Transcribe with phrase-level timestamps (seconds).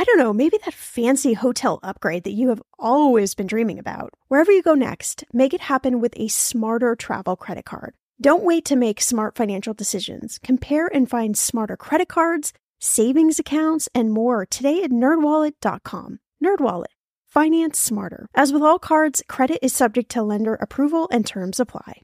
[0.00, 4.14] I don't know, maybe that fancy hotel upgrade that you have always been dreaming about.
[4.28, 7.94] Wherever you go next, make it happen with a smarter travel credit card.
[8.20, 10.38] Don't wait to make smart financial decisions.
[10.38, 16.20] Compare and find smarter credit cards, savings accounts, and more today at nerdwallet.com.
[16.42, 16.94] Nerdwallet.
[17.26, 18.28] Finance smarter.
[18.36, 22.02] As with all cards, credit is subject to lender approval and terms apply.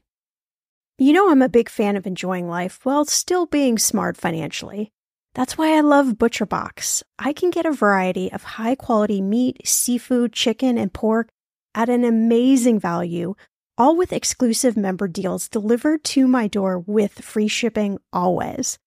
[0.97, 4.91] You know, I'm a big fan of enjoying life while still being smart financially.
[5.35, 7.03] That's why I love ButcherBox.
[7.19, 11.27] I can get a variety of high quality meat, seafood, chicken, and pork
[11.75, 13.35] at an amazing value,
[13.77, 18.79] all with exclusive member deals delivered to my door with free shipping always.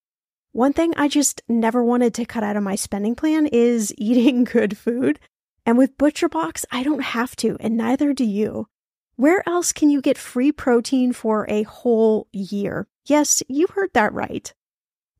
[0.53, 4.45] One thing I just never wanted to cut out of my spending plan is eating
[4.45, 5.21] good food.
[5.67, 8.69] And with ButcherBox, I don't have to, and neither do you.
[9.17, 12.87] Where else can you get free protein for a whole year?
[13.05, 14.55] Yes, you heard that right.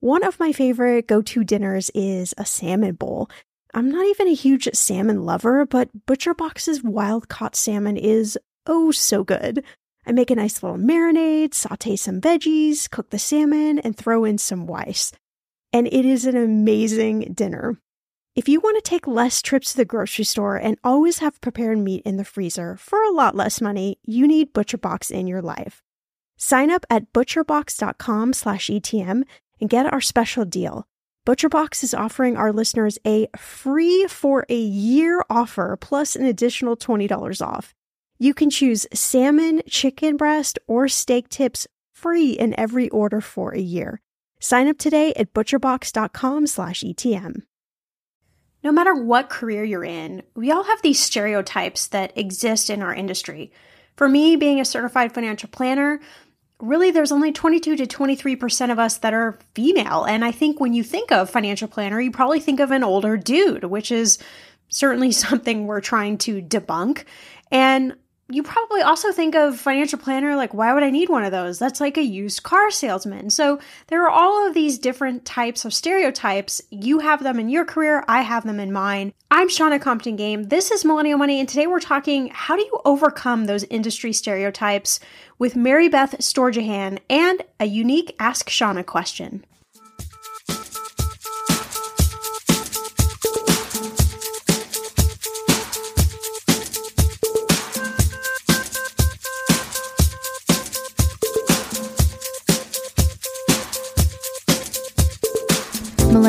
[0.01, 3.29] One of my favorite go to dinners is a salmon bowl.
[3.75, 9.25] I'm not even a huge salmon lover, but ButcherBox's wild caught salmon is oh so
[9.25, 9.65] good.
[10.07, 14.39] I make a nice little marinade, saute some veggies, cook the salmon, and throw in
[14.39, 15.11] some rice.
[15.73, 17.81] And it is an amazing dinner.
[18.37, 21.79] If you want to take less trips to the grocery store and always have prepared
[21.79, 25.83] meat in the freezer for a lot less money, you need ButcherBox in your life.
[26.37, 29.25] Sign up at butcherbox.com/etm
[29.61, 30.87] and get our special deal.
[31.27, 37.47] ButcherBox is offering our listeners a free for a year offer plus an additional $20
[37.47, 37.75] off.
[38.19, 43.61] You can choose salmon, chicken breast, or steak tips free in every order for a
[43.61, 44.01] year.
[44.41, 47.43] Sign up today at butcherbox.com/etm.
[48.65, 52.95] No matter what career you're in, we all have these stereotypes that exist in our
[52.95, 53.53] industry.
[53.97, 56.01] For me, being a certified financial planner,
[56.61, 60.05] really there's only 22 to 23% of us that are female.
[60.05, 63.17] And I think when you think of financial planner, you probably think of an older
[63.17, 64.19] dude, which is
[64.69, 67.05] certainly something we're trying to debunk.
[67.51, 67.95] And
[68.31, 71.59] you probably also think of financial planner like why would i need one of those?
[71.59, 73.31] That's like a used car salesman.
[73.31, 76.61] So there are all of these different types of stereotypes.
[76.71, 79.15] You have them in your career i have them in mine.
[79.31, 80.45] I'm Shannah compton game.
[80.45, 85.01] This is millennial money and today we're talking how do you overcome those industry stereotypes
[85.39, 89.45] with mary beth Storjohann and a unique ask Shannah question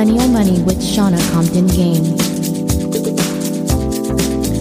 [0.09, 2.03] Millennial Money with Shannah Compton Game.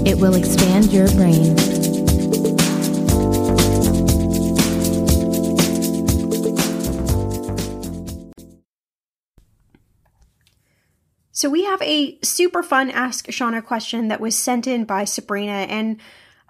[0.07, 1.57] It will expand your brain.
[11.33, 15.53] So we have a super fun Ask Shannah question that was sent in by Sabrina,
[15.53, 15.99] and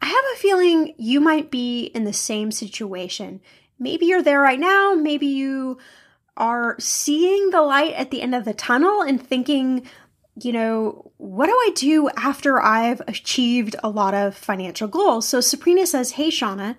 [0.02, 3.42] I have a feeling you might be in the same situation.
[3.78, 5.78] Maybe you're there right now, maybe you
[6.38, 9.86] are seeing the light at the end of the tunnel and thinking,
[10.40, 15.28] you know, what do I do after I've achieved a lot of financial goals?
[15.28, 16.78] So Sabrina says, Hey, Shannah,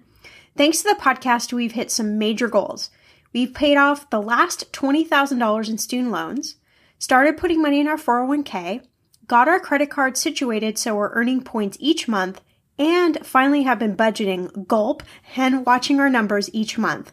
[0.55, 2.89] thanks to the podcast, we've hit some major goals.
[3.33, 6.55] We've paid off the last $20,000 in student loans,
[6.97, 8.83] started putting money in our 401k,
[9.27, 12.41] got our credit card situated so we're earning points each month,
[12.79, 15.03] and finally have been budgeting gulp
[15.35, 17.11] and watching our numbers each month.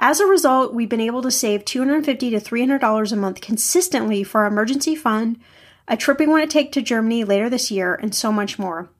[0.00, 4.42] As a result, we've been able to save 250 to $300 a month consistently for
[4.42, 5.40] our emergency fund,
[5.88, 8.90] a trip we want to take to Germany later this year, and so much more.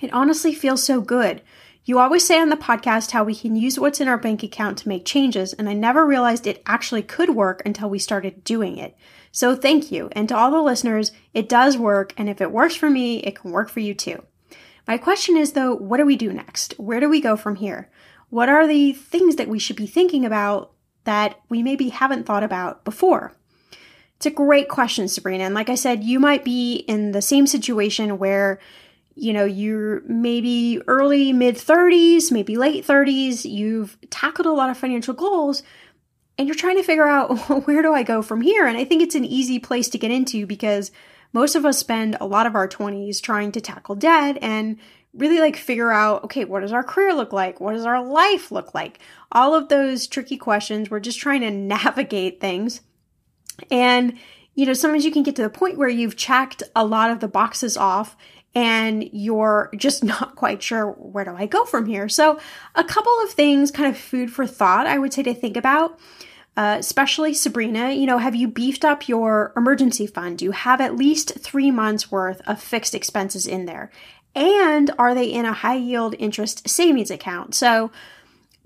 [0.00, 1.40] It honestly feels so good.
[1.84, 4.78] You always say on the podcast how we can use what's in our bank account
[4.78, 8.76] to make changes, and I never realized it actually could work until we started doing
[8.76, 8.96] it.
[9.30, 10.08] So thank you.
[10.12, 13.36] And to all the listeners, it does work, and if it works for me, it
[13.36, 14.24] can work for you too.
[14.86, 16.74] My question is though, what do we do next?
[16.78, 17.88] Where do we go from here?
[18.30, 20.72] What are the things that we should be thinking about
[21.04, 23.32] that we maybe haven't thought about before?
[24.16, 25.44] It's a great question, Sabrina.
[25.44, 28.58] And like I said, you might be in the same situation where,
[29.14, 34.78] you know, you're maybe early, mid 30s, maybe late 30s, you've tackled a lot of
[34.78, 35.62] financial goals,
[36.38, 37.36] and you're trying to figure out
[37.66, 38.66] where do I go from here?
[38.66, 40.90] And I think it's an easy place to get into because
[41.32, 44.78] most of us spend a lot of our 20s trying to tackle debt and
[45.16, 47.60] really like figure out okay, what does our career look like?
[47.60, 48.98] What does our life look like?
[49.32, 50.90] All of those tricky questions.
[50.90, 52.80] We're just trying to navigate things.
[53.70, 54.18] And,
[54.54, 57.20] you know, sometimes you can get to the point where you've checked a lot of
[57.20, 58.16] the boxes off
[58.54, 62.08] and you're just not quite sure where do I go from here.
[62.08, 62.38] So,
[62.74, 65.98] a couple of things, kind of food for thought, I would say to think about.
[66.56, 70.38] Uh, especially Sabrina, you know, have you beefed up your emergency fund?
[70.38, 73.90] Do you have at least three months worth of fixed expenses in there?
[74.34, 77.54] And are they in a high yield interest savings account?
[77.54, 77.90] So,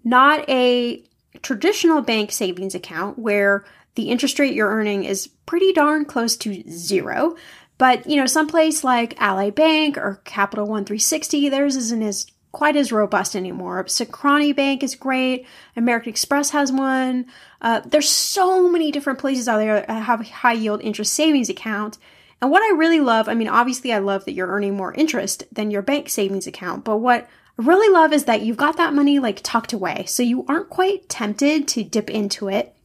[0.05, 1.03] not a
[1.43, 6.63] traditional bank savings account where the interest rate you're earning is pretty darn close to
[6.71, 7.37] zero.
[7.79, 12.77] But, you know, someplace like Ally Bank or Capital One 360, theirs isn't as quite
[12.77, 13.85] as robust anymore.
[13.85, 15.47] Synchrony Bank is great.
[15.77, 17.27] American Express has one.
[17.61, 21.99] Uh, there's so many different places out there that have high yield interest savings account.
[22.41, 25.45] And what I really love, I mean, obviously, I love that you're earning more interest
[25.53, 26.85] than your bank savings account.
[26.85, 30.05] But what I really love is that you've got that money like tucked away.
[30.07, 32.77] So you aren't quite tempted to dip into it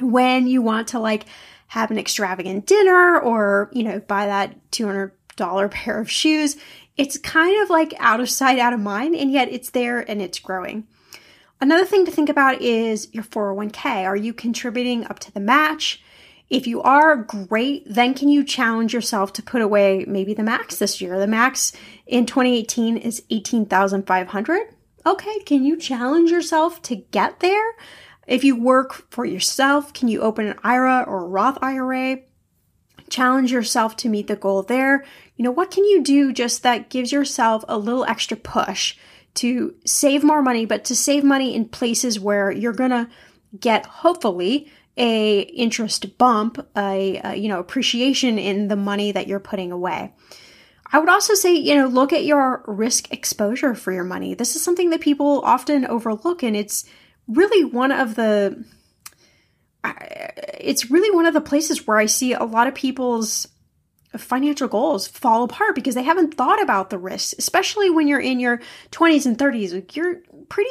[0.00, 1.26] when you want to like
[1.68, 6.56] have an extravagant dinner or, you know, buy that $200 pair of shoes.
[6.96, 10.22] It's kind of like out of sight, out of mind, and yet it's there and
[10.22, 10.86] it's growing.
[11.60, 14.04] Another thing to think about is your 401k.
[14.04, 16.03] Are you contributing up to the match?
[16.50, 17.84] If you are, great.
[17.86, 21.18] Then can you challenge yourself to put away maybe the max this year?
[21.18, 21.72] The max
[22.06, 24.62] in 2018 is 18,500.
[25.06, 27.74] Okay, can you challenge yourself to get there?
[28.26, 32.20] If you work for yourself, can you open an IRA or a Roth IRA?
[33.10, 35.04] Challenge yourself to meet the goal there.
[35.36, 38.96] You know, what can you do just that gives yourself a little extra push
[39.34, 43.10] to save more money, but to save money in places where you're gonna
[43.58, 49.40] get hopefully a interest bump, a, a you know appreciation in the money that you're
[49.40, 50.12] putting away.
[50.92, 54.34] I would also say, you know, look at your risk exposure for your money.
[54.34, 56.84] This is something that people often overlook, and it's
[57.26, 58.64] really one of the
[60.60, 63.46] it's really one of the places where I see a lot of people's
[64.16, 68.40] financial goals fall apart because they haven't thought about the risks, especially when you're in
[68.40, 68.60] your
[68.92, 69.74] 20s and 30s.
[69.74, 70.70] Like you're pretty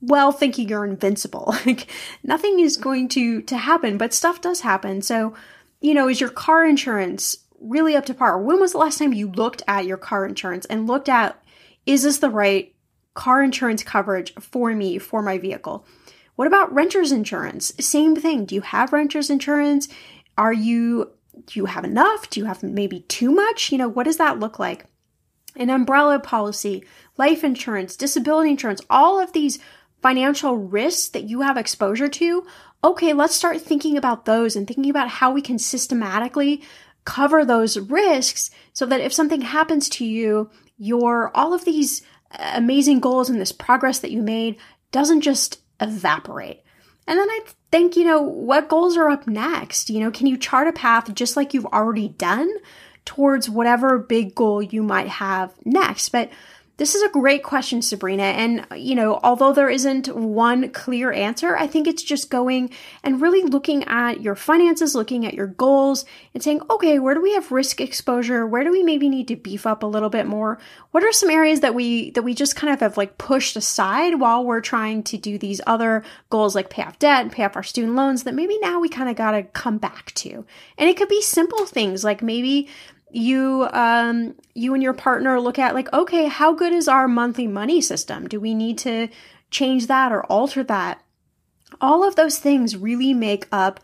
[0.00, 1.54] well thinking you're invincible.
[1.66, 1.90] Like
[2.22, 5.02] nothing is going to to happen, but stuff does happen.
[5.02, 5.34] So,
[5.80, 8.40] you know, is your car insurance really up to par?
[8.40, 11.42] When was the last time you looked at your car insurance and looked at
[11.86, 12.74] is this the right
[13.18, 15.84] car insurance coverage for me for my vehicle.
[16.36, 17.72] What about renter's insurance?
[17.80, 18.44] Same thing.
[18.44, 19.88] Do you have renter's insurance?
[20.38, 21.10] Are you
[21.46, 22.30] do you have enough?
[22.30, 23.72] Do you have maybe too much?
[23.72, 24.86] You know, what does that look like?
[25.56, 26.84] An umbrella policy,
[27.16, 29.58] life insurance, disability insurance, all of these
[30.08, 32.42] financial risks that you have exposure to.
[32.82, 36.62] Okay, let's start thinking about those and thinking about how we can systematically
[37.04, 42.00] cover those risks so that if something happens to you, your all of these
[42.38, 44.56] amazing goals and this progress that you made
[44.92, 46.62] doesn't just evaporate.
[47.06, 47.40] And then I
[47.70, 49.90] think, you know, what goals are up next?
[49.90, 52.48] You know, can you chart a path just like you've already done
[53.04, 56.08] towards whatever big goal you might have next?
[56.08, 56.30] But
[56.78, 58.22] this is a great question, Sabrina.
[58.22, 62.70] And, you know, although there isn't one clear answer, I think it's just going
[63.02, 66.04] and really looking at your finances, looking at your goals,
[66.34, 68.46] and saying, okay, where do we have risk exposure?
[68.46, 70.60] Where do we maybe need to beef up a little bit more?
[70.92, 74.20] What are some areas that we that we just kind of have like pushed aside
[74.20, 77.56] while we're trying to do these other goals like pay off debt and pay off
[77.56, 80.44] our student loans that maybe now we kind of got to come back to?
[80.78, 82.68] And it could be simple things like maybe
[83.10, 87.46] you um you and your partner look at like okay how good is our monthly
[87.46, 88.28] money system?
[88.28, 89.08] Do we need to
[89.50, 91.02] change that or alter that?
[91.80, 93.80] All of those things really make up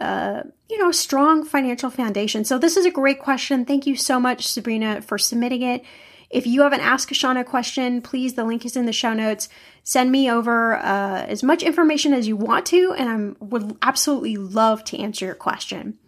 [0.00, 2.44] uh, you know strong financial foundation.
[2.44, 3.64] So this is a great question.
[3.64, 5.82] Thank you so much sabrina for submitting it.
[6.28, 9.48] If you have an ask Shannah question please the link is in the show notes.
[9.84, 14.36] Send me over uh, as much information as you want to and i would absolutely
[14.36, 15.98] love to answer your question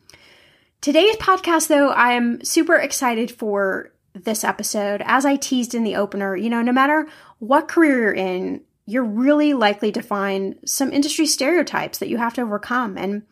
[0.80, 5.02] Today's podcast, though, I am super excited for this episode.
[5.04, 7.08] As I teased in the opener, you know, no matter
[7.40, 12.34] what career you're in, you're really likely to find some industry stereotypes that you have
[12.34, 12.96] to overcome.
[12.96, 13.24] And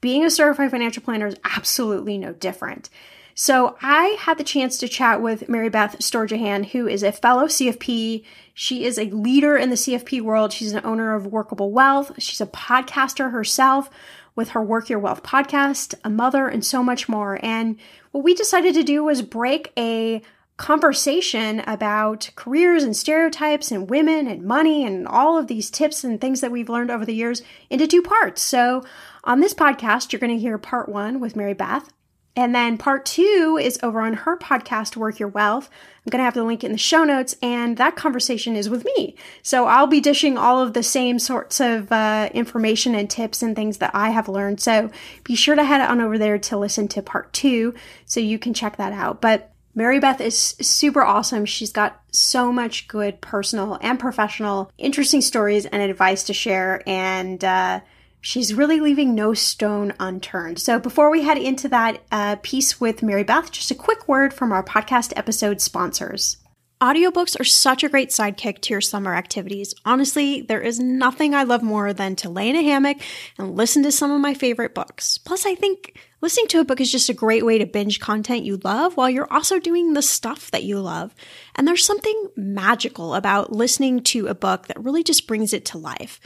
[0.00, 2.88] being a certified financial planner is absolutely no different.
[3.34, 7.44] So I had the chance to chat with Mary Beth Storjohann, who is a fellow
[7.44, 8.24] CFP.
[8.54, 10.52] She is a leader in the CFP world.
[10.54, 12.12] She's an owner of Workable Wealth.
[12.18, 13.90] She's a podcaster herself
[14.38, 17.40] with her Work Your Wealth podcast, a mother, and so much more.
[17.42, 17.76] And
[18.12, 20.22] what we decided to do was break a
[20.56, 26.20] conversation about careers and stereotypes and women and money and all of these tips and
[26.20, 28.40] things that we've learned over the years into two parts.
[28.40, 28.84] So,
[29.24, 31.92] on this podcast, you're going to hear part one with Mary Beth.
[32.38, 35.68] And then part two is over on her podcast, Work Your Wealth.
[36.06, 38.84] I'm going to have the link in the show notes, and that conversation is with
[38.84, 39.16] me.
[39.42, 43.56] So I'll be dishing all of the same sorts of uh, information and tips and
[43.56, 44.60] things that I have learned.
[44.60, 44.88] So
[45.24, 47.74] be sure to head on over there to listen to part two
[48.06, 49.20] so you can check that out.
[49.20, 51.44] But Mary Beth is super awesome.
[51.44, 56.84] She's got so much good personal and professional, interesting stories and advice to share.
[56.86, 57.80] And, uh,
[58.20, 60.58] She's really leaving no stone unturned.
[60.58, 64.34] So before we head into that uh, piece with Mary Beth, just a quick word
[64.34, 66.36] from our podcast episode sponsors.
[66.80, 69.74] Audiobooks are such a great sidekick to your summer activities.
[69.84, 72.98] Honestly, there is nothing I love more than to lay in a hammock
[73.36, 75.18] and listen to some of my favorite books.
[75.18, 78.44] Plus, I think listening to a book is just a great way to binge content
[78.44, 81.16] you love while you're also doing the stuff that you love.
[81.56, 85.78] And there's something magical about listening to a book that really just brings it to
[85.78, 86.20] life.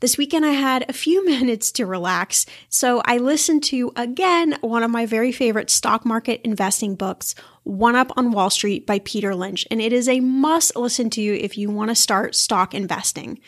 [0.00, 4.84] This weekend I had a few minutes to relax, so I listened to again one
[4.84, 9.34] of my very favorite stock market investing books, One Up on Wall Street by Peter
[9.34, 13.40] Lynch, and it is a must listen to if you want to start stock investing.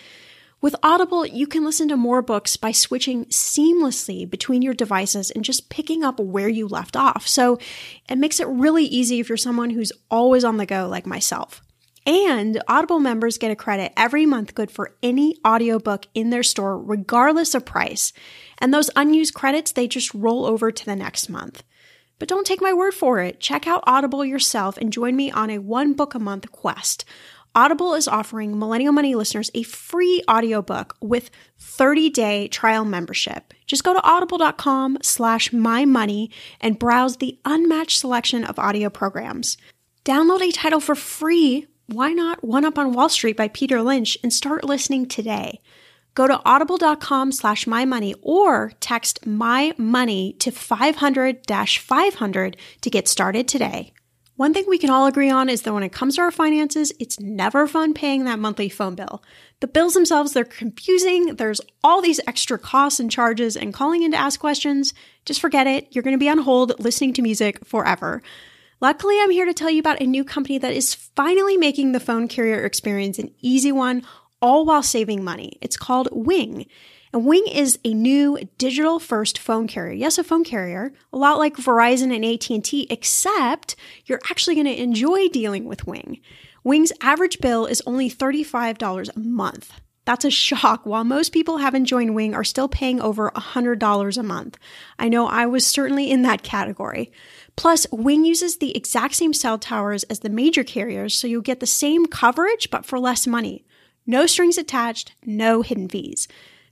[0.60, 5.44] With Audible, you can listen to more books by switching seamlessly between your devices and
[5.44, 7.26] just picking up where you left off.
[7.26, 7.58] So
[8.08, 11.62] it makes it really easy if you're someone who's always on the go like myself.
[12.06, 16.78] And Audible members get a credit every month good for any audiobook in their store,
[16.78, 18.12] regardless of price.
[18.58, 21.62] And those unused credits, they just roll over to the next month.
[22.18, 23.40] But don't take my word for it.
[23.40, 27.04] Check out Audible yourself and join me on a one book a month quest.
[27.54, 33.52] Audible is offering Millennial Money listeners a free audiobook with 30-day trial membership.
[33.66, 36.30] Just go to audible.com slash my money
[36.60, 39.56] and browse the unmatched selection of audio programs.
[40.04, 44.16] Download a title for free why not One Up on Wall Street by Peter Lynch
[44.22, 45.60] and start listening today?
[46.14, 53.08] Go to audible.com slash my money or text my money to 500 500 to get
[53.08, 53.92] started today.
[54.36, 56.92] One thing we can all agree on is that when it comes to our finances,
[56.98, 59.22] it's never fun paying that monthly phone bill.
[59.60, 61.34] The bills themselves, they're confusing.
[61.36, 64.94] There's all these extra costs and charges, and calling in to ask questions,
[65.26, 65.88] just forget it.
[65.90, 68.22] You're going to be on hold listening to music forever.
[68.82, 72.00] Luckily, I'm here to tell you about a new company that is finally making the
[72.00, 74.02] phone carrier experience an easy one,
[74.40, 75.58] all while saving money.
[75.60, 76.64] It's called Wing.
[77.12, 79.92] And Wing is a new digital first phone carrier.
[79.92, 84.82] Yes, a phone carrier, a lot like Verizon and AT&T, except you're actually going to
[84.82, 86.22] enjoy dealing with Wing.
[86.64, 89.74] Wing's average bill is only $35 a month.
[90.06, 90.86] That's a shock.
[90.86, 94.58] While most people haven't joined Wing are still paying over $100 a month.
[94.98, 97.12] I know I was certainly in that category.
[97.56, 101.60] Plus, Wing uses the exact same cell towers as the major carriers, so you'll get
[101.60, 103.64] the same coverage but for less money.
[104.06, 106.26] No strings attached, no hidden fees.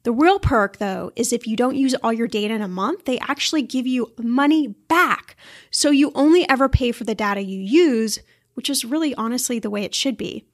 [0.05, 3.05] The real perk, though, is if you don't use all your data in a month,
[3.05, 5.37] they actually give you money back.
[5.71, 8.21] So you only ever pay for the data you use,
[8.55, 10.45] which is really honestly the way it should be.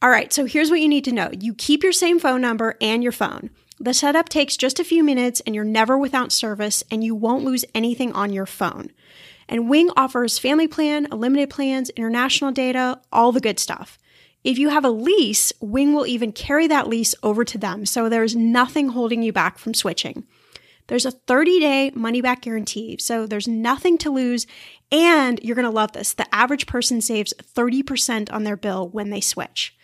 [0.00, 2.76] All right, so here's what you need to know you keep your same phone number
[2.80, 3.50] and your phone.
[3.78, 7.44] The setup takes just a few minutes and you're never without service, and you won't
[7.44, 8.90] lose anything on your phone.
[9.52, 13.98] And Wing offers family plan, unlimited plans, international data, all the good stuff.
[14.42, 18.08] If you have a lease, Wing will even carry that lease over to them, so
[18.08, 20.24] there's nothing holding you back from switching.
[20.86, 24.46] There's a 30 day money back guarantee, so there's nothing to lose.
[24.90, 26.14] And you're to love this.
[26.14, 29.76] The average person saves 30% on their bill when they switch.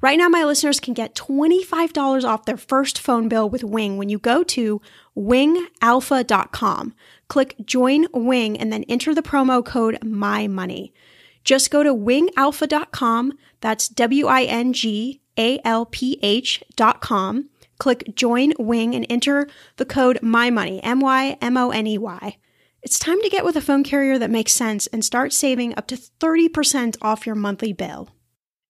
[0.00, 4.08] Right now, my listeners can get $25 off their first phone bill with Wing when
[4.08, 4.82] you go to
[5.16, 6.94] wingalpha.com.
[7.34, 10.92] Click join Wing and then enter the promo code MyMoney.
[11.42, 13.32] Just go to wingalpha.com.
[13.60, 17.50] That's W I N G A L P H.com.
[17.78, 19.48] Click join Wing and enter
[19.78, 22.36] the code MyMoney, M Y M O N E Y.
[22.84, 25.88] It's time to get with a phone carrier that makes sense and start saving up
[25.88, 28.13] to 30% off your monthly bill.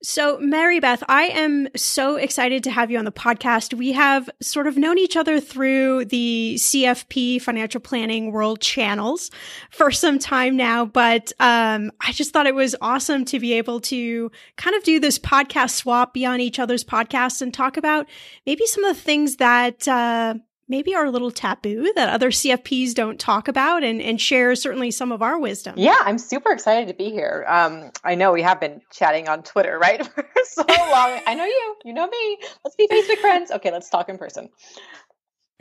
[0.04, 3.72] So, Mary Beth, I am so excited to have you on the podcast.
[3.72, 9.30] We have sort of known each other through the CFP financial planning world channels
[9.70, 13.80] for some time now, but um, I just thought it was awesome to be able
[13.80, 18.06] to kind of do this podcast swap, be on each other's podcasts, and talk about
[18.44, 20.34] maybe some of the things that uh,
[20.68, 25.12] maybe our little taboo that other CFPs don't talk about and, and share certainly some
[25.12, 25.74] of our wisdom.
[25.76, 27.44] Yeah, I'm super excited to be here.
[27.48, 30.04] Um, I know we have been chatting on Twitter, right?
[30.14, 31.20] For so long.
[31.26, 32.38] I know you, you know me.
[32.64, 33.50] Let's be Facebook friends.
[33.50, 34.48] Okay, let's talk in person.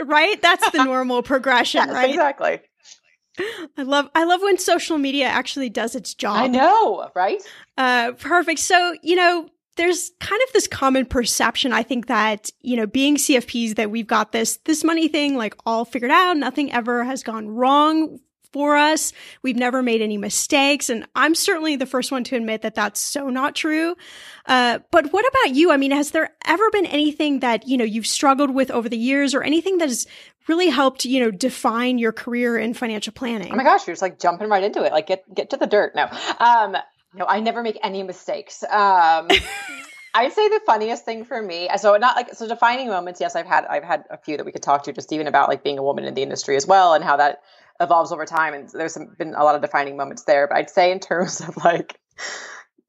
[0.02, 0.42] Right?
[0.42, 2.10] That's the normal progression, yes, right?
[2.10, 2.60] Exactly.
[3.78, 6.36] I love I love when social media actually does its job.
[6.36, 7.42] I know, right?
[7.78, 8.60] Uh perfect.
[8.60, 13.16] So, you know, there's kind of this common perception, I think that, you know, being
[13.16, 16.38] CFPs that we've got this, this money thing like all figured out.
[16.38, 18.20] Nothing ever has gone wrong
[18.54, 19.12] for us.
[19.42, 20.90] We've never made any mistakes.
[20.90, 23.96] And I'm certainly the first one to admit that that's so not true.
[24.46, 25.72] Uh, but what about you?
[25.72, 28.98] I mean, has there ever been anything that, you know, you've struggled with over the
[28.98, 30.06] years or anything that has
[30.48, 33.52] really helped, you know, define your career in financial planning?
[33.52, 34.92] Oh my gosh, you're just like jumping right into it.
[34.92, 35.96] Like get, get to the dirt.
[35.96, 36.08] No,
[36.40, 36.78] um,
[37.14, 38.64] no, I never make any mistakes.
[38.64, 39.28] Um,
[40.16, 43.20] I'd say the funniest thing for me, so not like so defining moments.
[43.20, 45.50] Yes, I've had I've had a few that we could talk to, just even about
[45.50, 47.42] like being a woman in the industry as well, and how that
[47.80, 48.54] evolves over time.
[48.54, 50.48] And there's some, been a lot of defining moments there.
[50.48, 52.00] But I'd say in terms of like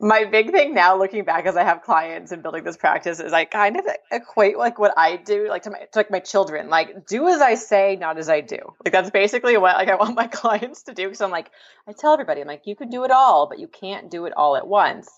[0.00, 3.32] my big thing now, looking back as I have clients and building this practice, is
[3.32, 6.68] I kind of equate like what I do, like to my to like my children,
[6.68, 8.58] like do as I say, not as I do.
[8.84, 11.04] Like that's basically what like I want my clients to do.
[11.04, 11.50] Because I'm like,
[11.88, 14.32] I tell everybody, I'm like, you can do it all, but you can't do it
[14.36, 15.08] all at once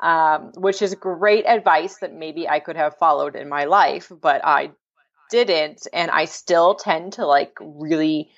[0.00, 4.40] um, which is great advice that maybe I could have followed in my life, but
[4.44, 4.70] I
[5.30, 5.86] didn't.
[5.92, 8.30] And I still tend to like really,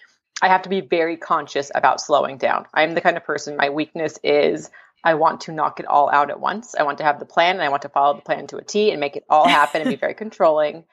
[0.42, 2.66] I have to be very conscious about slowing down.
[2.74, 4.70] I'm the kind of person, my weakness is
[5.04, 6.74] I want to knock it all out at once.
[6.74, 8.62] I want to have the plan and I want to follow the plan to a
[8.62, 10.84] T and make it all happen and be very controlling.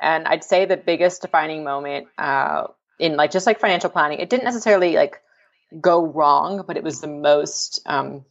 [0.00, 2.68] And I'd say the biggest defining moment uh,
[2.98, 5.20] in like just like financial planning, it didn't necessarily like
[5.80, 8.24] go wrong, but it was the most um,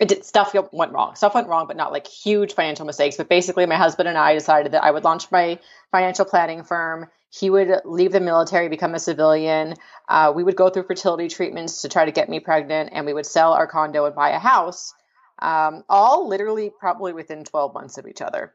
[0.00, 1.14] it did stuff went wrong.
[1.14, 3.16] Stuff went wrong, but not like huge financial mistakes.
[3.16, 5.58] But basically, my husband and I decided that I would launch my
[5.90, 7.08] financial planning firm.
[7.34, 9.74] He would leave the military, become a civilian.
[10.06, 13.14] Uh, we would go through fertility treatments to try to get me pregnant, and we
[13.14, 14.92] would sell our condo and buy a house.
[15.38, 18.54] Um, all literally probably within 12 months of each other.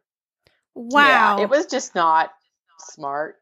[0.75, 1.01] Wow.
[1.01, 2.31] Yeah, it was just not
[2.77, 3.37] smart.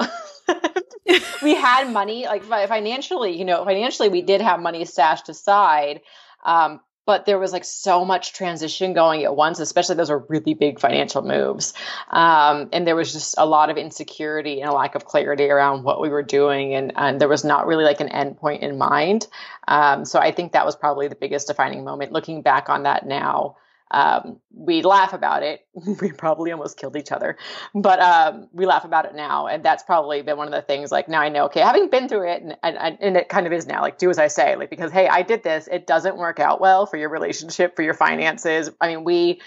[1.42, 6.00] we had money, like financially, you know, financially, we did have money stashed aside.
[6.42, 10.54] Um, but there was like so much transition going at once, especially those are really
[10.54, 11.74] big financial moves.
[12.12, 15.82] Um, and there was just a lot of insecurity and a lack of clarity around
[15.82, 16.72] what we were doing.
[16.72, 19.26] And, and there was not really like an end point in mind.
[19.66, 22.12] Um, so I think that was probably the biggest defining moment.
[22.12, 23.56] Looking back on that now,
[23.90, 25.66] um, we laugh about it.
[26.00, 27.36] we probably almost killed each other,
[27.74, 30.92] but um, we laugh about it now, and that's probably been one of the things.
[30.92, 33.52] Like now I know, okay, having been through it, and, and and it kind of
[33.52, 33.80] is now.
[33.80, 35.68] Like do as I say, like because hey, I did this.
[35.70, 38.70] It doesn't work out well for your relationship, for your finances.
[38.80, 39.40] I mean, we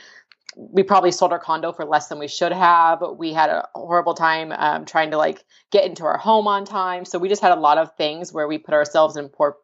[0.56, 3.04] we probably sold our condo for less than we should have.
[3.18, 7.06] We had a horrible time um, trying to like get into our home on time.
[7.06, 9.58] So we just had a lot of things where we put ourselves in poor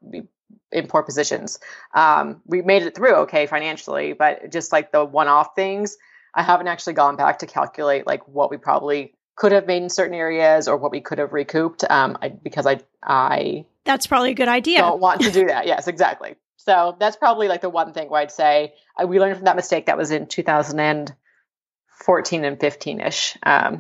[0.71, 1.59] in poor positions.
[1.93, 5.97] Um, we made it through okay financially, but just like the one-off things,
[6.33, 9.89] I haven't actually gone back to calculate like what we probably could have made in
[9.89, 14.31] certain areas or what we could have recouped um, I, because I I that's probably
[14.31, 14.79] a good idea.
[14.79, 15.65] Don't want to do that.
[15.65, 16.35] yes, exactly.
[16.57, 19.55] So that's probably like the one thing where I'd say I, we learned from that
[19.55, 23.37] mistake that was in 2014 and 15 ish.
[23.41, 23.79] Um,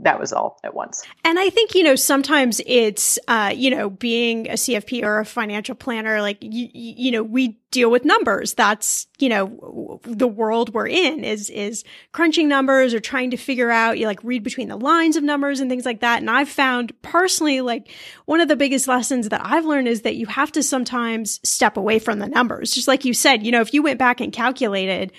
[0.00, 1.02] that was all at once.
[1.24, 5.24] And I think, you know, sometimes it's, uh, you know, being a CFP or a
[5.24, 8.54] financial planner, like, you, you know, we deal with numbers.
[8.54, 13.70] That's, you know, the world we're in is, is crunching numbers or trying to figure
[13.70, 16.20] out, you like read between the lines of numbers and things like that.
[16.20, 17.90] And I've found personally, like,
[18.24, 21.76] one of the biggest lessons that I've learned is that you have to sometimes step
[21.76, 22.70] away from the numbers.
[22.70, 25.12] Just like you said, you know, if you went back and calculated,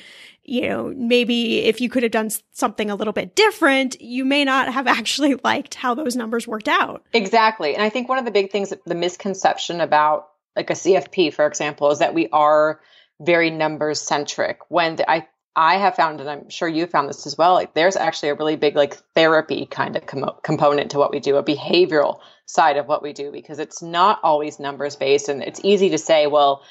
[0.50, 4.44] you know, maybe if you could have done something a little bit different, you may
[4.44, 7.04] not have actually liked how those numbers worked out.
[7.14, 7.76] Exactly.
[7.76, 11.46] And I think one of the big things, the misconception about like a CFP, for
[11.46, 12.82] example, is that we are
[13.22, 14.60] very numbers centric.
[14.70, 17.74] When the, I I have found, and I'm sure you found this as well, like
[17.74, 21.36] there's actually a really big like therapy kind of com- component to what we do,
[21.36, 25.28] a behavioral side of what we do, because it's not always numbers based.
[25.28, 26.64] And it's easy to say, well,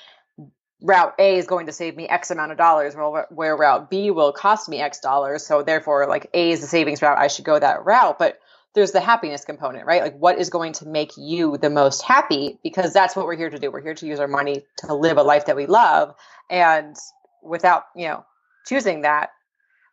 [0.81, 4.11] route A is going to save me X amount of dollars, where, where route B
[4.11, 5.47] will cost me X dollars.
[5.47, 8.19] So therefore, like A is the savings route, I should go that route.
[8.19, 8.39] But
[8.75, 10.03] there's the happiness component, right?
[10.03, 12.59] Like what is going to make you the most happy?
[12.63, 13.71] Because that's what we're here to do.
[13.71, 16.15] We're here to use our money to live a life that we love.
[16.49, 16.97] And
[17.43, 18.25] without, you know,
[18.67, 19.31] choosing that,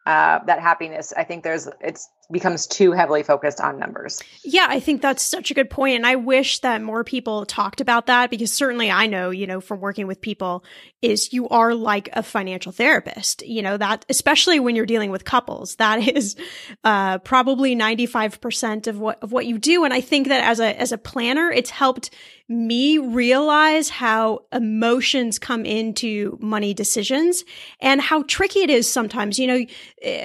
[0.05, 4.21] uh, that happiness, I think there's it's becomes too heavily focused on numbers.
[4.43, 5.71] Yeah, I think that's such a good.
[5.77, 9.59] And I wish that more people talked about that because certainly I know, you know,
[9.59, 10.63] from working with people
[11.01, 15.25] is you are like a financial therapist, you know, that especially when you're dealing with
[15.25, 16.35] couples, that is,
[16.83, 19.83] uh, probably 95% of what, of what you do.
[19.83, 22.09] And I think that as a, as a planner, it's helped
[22.47, 27.43] me realize how emotions come into money decisions
[27.79, 29.39] and how tricky it is sometimes.
[29.39, 29.65] You know,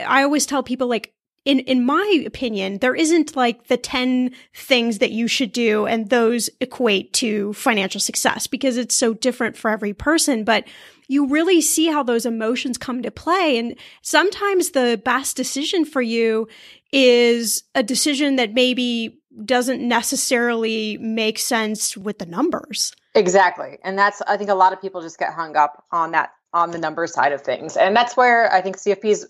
[0.07, 4.99] I always tell people like, in in my opinion, there isn't like the 10 things
[4.99, 9.71] that you should do and those equate to financial success because it's so different for
[9.71, 10.65] every person, but
[11.09, 16.03] you really see how those emotions come to play and sometimes the best decision for
[16.03, 16.47] you
[16.93, 22.93] is a decision that maybe doesn't necessarily make sense with the numbers.
[23.15, 23.79] Exactly.
[23.83, 26.71] And that's, I think a lot of people just get hung up on that, on
[26.71, 27.77] the number side of things.
[27.77, 29.25] And that's where I think CFPs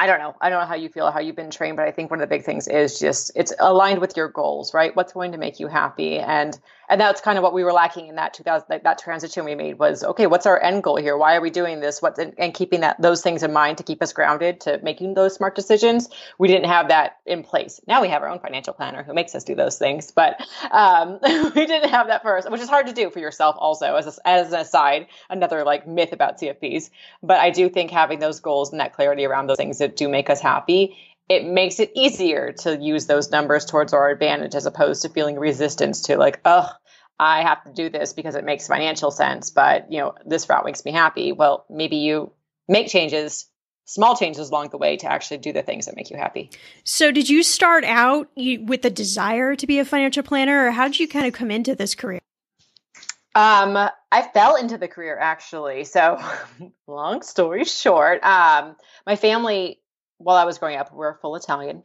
[0.00, 0.34] I don't know.
[0.40, 2.26] I don't know how you feel, how you've been trained, but I think one of
[2.26, 4.96] the big things is just it's aligned with your goals, right?
[4.96, 6.58] What's going to make you happy, and
[6.90, 9.54] and that's kind of what we were lacking in that 2000 like that transition we
[9.54, 11.16] made was okay what's our end goal here?
[11.16, 12.02] Why are we doing this?
[12.02, 15.34] What and keeping that those things in mind to keep us grounded to making those
[15.34, 17.80] smart decisions we didn't have that in place.
[17.86, 21.18] Now we have our own financial planner who makes us do those things but um,
[21.22, 24.28] we didn't have that first which is hard to do for yourself also as, a,
[24.28, 26.90] as an aside another like myth about cfps
[27.22, 30.08] but i do think having those goals and that clarity around those things that do
[30.08, 30.96] make us happy
[31.30, 35.38] it makes it easier to use those numbers towards our advantage as opposed to feeling
[35.38, 36.68] resistance to like, oh,
[37.20, 40.64] I have to do this because it makes financial sense, but you know, this route
[40.64, 41.30] makes me happy.
[41.30, 42.32] Well, maybe you
[42.66, 43.46] make changes,
[43.84, 46.50] small changes along the way to actually do the things that make you happy.
[46.82, 50.88] So, did you start out with the desire to be a financial planner, or how
[50.88, 52.18] did you kind of come into this career?
[53.36, 53.76] Um,
[54.10, 55.84] I fell into the career actually.
[55.84, 56.18] So,
[56.88, 58.74] long story short, um,
[59.06, 59.79] my family
[60.20, 61.82] while I was growing up, we were full Italian.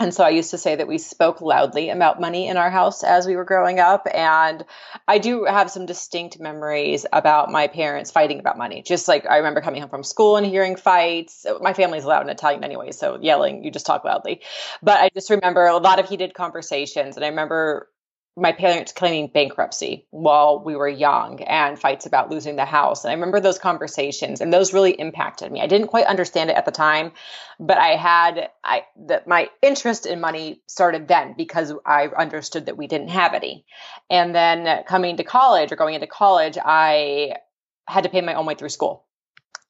[0.00, 3.04] And so I used to say that we spoke loudly about money in our house
[3.04, 4.08] as we were growing up.
[4.12, 4.64] And
[5.06, 8.82] I do have some distinct memories about my parents fighting about money.
[8.82, 11.46] Just like I remember coming home from school and hearing fights.
[11.60, 14.40] My family's loud in Italian anyway, so yelling, you just talk loudly.
[14.82, 17.14] But I just remember a lot of heated conversations.
[17.14, 17.88] And I remember
[18.36, 23.04] my parents claiming bankruptcy while we were young and fights about losing the house.
[23.04, 25.60] And I remember those conversations and those really impacted me.
[25.60, 27.12] I didn't quite understand it at the time,
[27.60, 32.76] but I had I that my interest in money started then because I understood that
[32.76, 33.66] we didn't have any.
[34.10, 37.36] And then coming to college or going into college, I
[37.86, 39.04] had to pay my own way through school.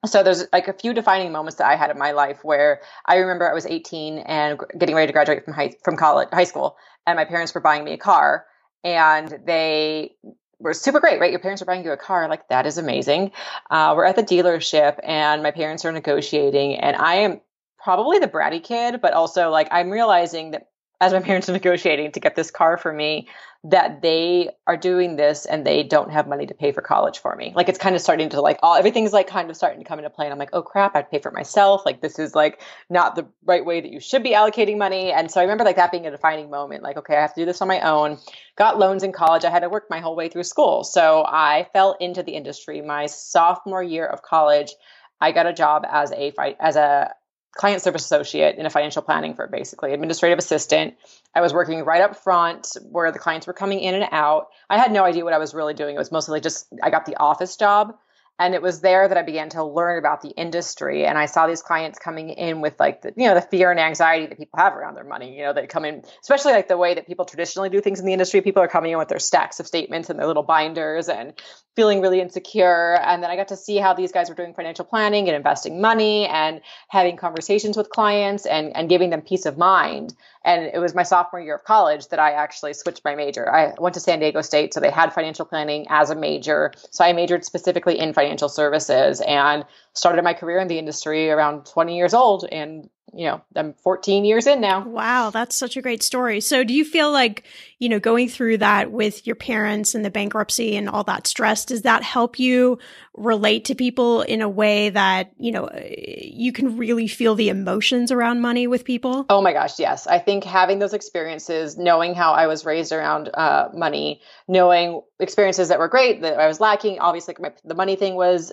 [0.06, 3.16] So there's like a few defining moments that I had in my life where I
[3.16, 6.76] remember I was 18 and getting ready to graduate from high from college high school
[7.06, 8.46] and my parents were buying me a car
[8.84, 10.14] and they
[10.60, 11.30] were super great, right?
[11.30, 12.28] Your parents are buying you a car.
[12.28, 13.32] Like, that is amazing.
[13.70, 17.40] Uh, we're at the dealership and my parents are negotiating, and I am
[17.82, 20.68] probably the bratty kid, but also like I'm realizing that
[21.00, 23.28] as my parents are negotiating to get this car for me,
[23.64, 27.34] that they are doing this and they don't have money to pay for college for
[27.34, 27.50] me.
[27.56, 29.98] Like it's kind of starting to like all everything's like kind of starting to come
[29.98, 30.26] into play.
[30.26, 31.82] And I'm like, oh crap, I'd pay for it myself.
[31.86, 35.12] Like this is like not the right way that you should be allocating money.
[35.12, 36.82] And so I remember like that being a defining moment.
[36.82, 38.18] Like, okay, I have to do this on my own.
[38.56, 39.44] Got loans in college.
[39.44, 40.84] I had to work my whole way through school.
[40.84, 44.74] So I fell into the industry my sophomore year of college.
[45.22, 47.14] I got a job as a as a
[47.54, 50.94] client service associate in a financial planning firm, basically administrative assistant.
[51.34, 54.48] I was working right up front where the clients were coming in and out.
[54.68, 55.94] I had no idea what I was really doing.
[55.94, 57.94] It was mostly just I got the office job
[58.38, 61.06] and it was there that I began to learn about the industry.
[61.06, 63.78] And I saw these clients coming in with like the, you know, the fear and
[63.78, 65.36] anxiety that people have around their money.
[65.36, 68.06] You know, they come in, especially like the way that people traditionally do things in
[68.06, 68.40] the industry.
[68.40, 71.34] People are coming in with their stacks of statements and their little binders and
[71.76, 72.96] feeling really insecure.
[72.96, 75.80] And then I got to see how these guys were doing financial planning and investing
[75.80, 80.12] money and having conversations with clients and, and giving them peace of mind.
[80.44, 83.50] And it was my sophomore year of college that I actually switched my major.
[83.52, 86.72] I went to San Diego State, so they had financial planning as a major.
[86.90, 91.66] So I majored specifically in financial services and started my career in the industry around
[91.66, 92.44] 20 years old.
[92.50, 94.86] And you know, I'm 14 years in now.
[94.86, 96.40] Wow, that's such a great story.
[96.40, 97.44] So, do you feel like,
[97.78, 101.64] you know, going through that with your parents and the bankruptcy and all that stress,
[101.64, 102.78] does that help you
[103.14, 108.10] relate to people in a way that, you know, you can really feel the emotions
[108.10, 109.26] around money with people?
[109.28, 110.06] Oh my gosh, yes.
[110.06, 115.68] I think having those experiences, knowing how I was raised around uh, money, knowing experiences
[115.68, 118.52] that were great, that I was lacking, obviously, my, the money thing was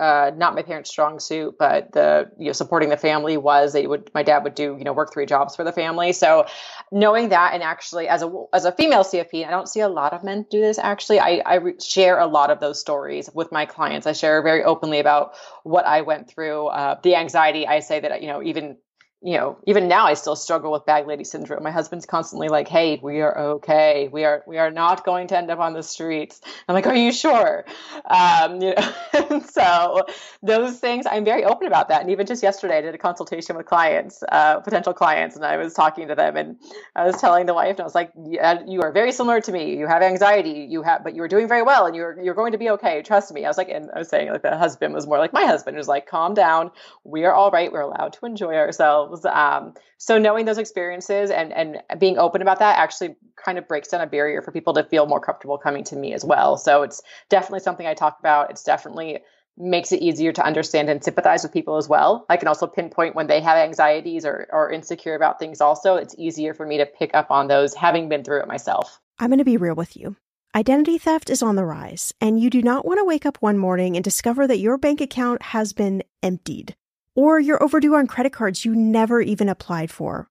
[0.00, 3.86] uh, not my parents' strong suit, but the you know supporting the family was they
[3.86, 6.12] would my dad would do you know work three jobs for the family.
[6.14, 6.46] So
[6.90, 10.14] knowing that and actually as a as a female CFP, I don't see a lot
[10.14, 10.78] of men do this.
[10.78, 14.06] Actually, I, I re- share a lot of those stories with my clients.
[14.06, 15.34] I share very openly about
[15.64, 17.66] what I went through, uh, the anxiety.
[17.66, 18.78] I say that you know even
[19.22, 21.62] you know, even now I still struggle with bag lady syndrome.
[21.62, 24.08] My husband's constantly like, "Hey, we are okay.
[24.10, 26.94] We are we are not going to end up on the streets." I'm like, "Are
[26.96, 27.66] you sure?"
[28.08, 30.06] Um, you know, so
[30.42, 32.00] those things I'm very open about that.
[32.00, 35.58] And even just yesterday, I did a consultation with clients, uh, potential clients, and I
[35.58, 36.56] was talking to them, and
[36.96, 39.52] I was telling the wife, and I was like, yeah, "You are very similar to
[39.52, 39.76] me.
[39.76, 40.66] You have anxiety.
[40.70, 43.02] You have, but you are doing very well, and you're you're going to be okay.
[43.02, 45.34] Trust me." I was like, and I was saying like the husband was more like
[45.34, 46.70] my husband was like, "Calm down.
[47.04, 47.70] We are all right.
[47.70, 49.36] We're allowed to enjoy ourselves." Themselves.
[49.36, 53.88] Um, so knowing those experiences and and being open about that actually kind of breaks
[53.88, 56.56] down a barrier for people to feel more comfortable coming to me as well.
[56.56, 58.50] So it's definitely something I talk about.
[58.50, 59.20] It's definitely
[59.56, 62.24] makes it easier to understand and sympathize with people as well.
[62.30, 65.96] I can also pinpoint when they have anxieties or, or insecure about things also.
[65.96, 69.00] It's easier for me to pick up on those having been through it myself.
[69.18, 70.16] I'm going to be real with you.
[70.54, 73.56] Identity theft is on the rise, and you do not want to wake up one
[73.56, 76.74] morning and discover that your bank account has been emptied,
[77.20, 80.26] or you're overdue on credit cards you never even applied for.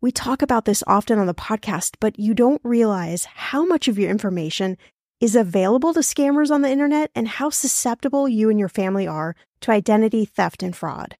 [0.00, 3.98] We talk about this often on the podcast, but you don't realize how much of
[3.98, 4.76] your information
[5.20, 9.34] is available to scammers on the internet and how susceptible you and your family are
[9.62, 11.16] to identity theft and fraud.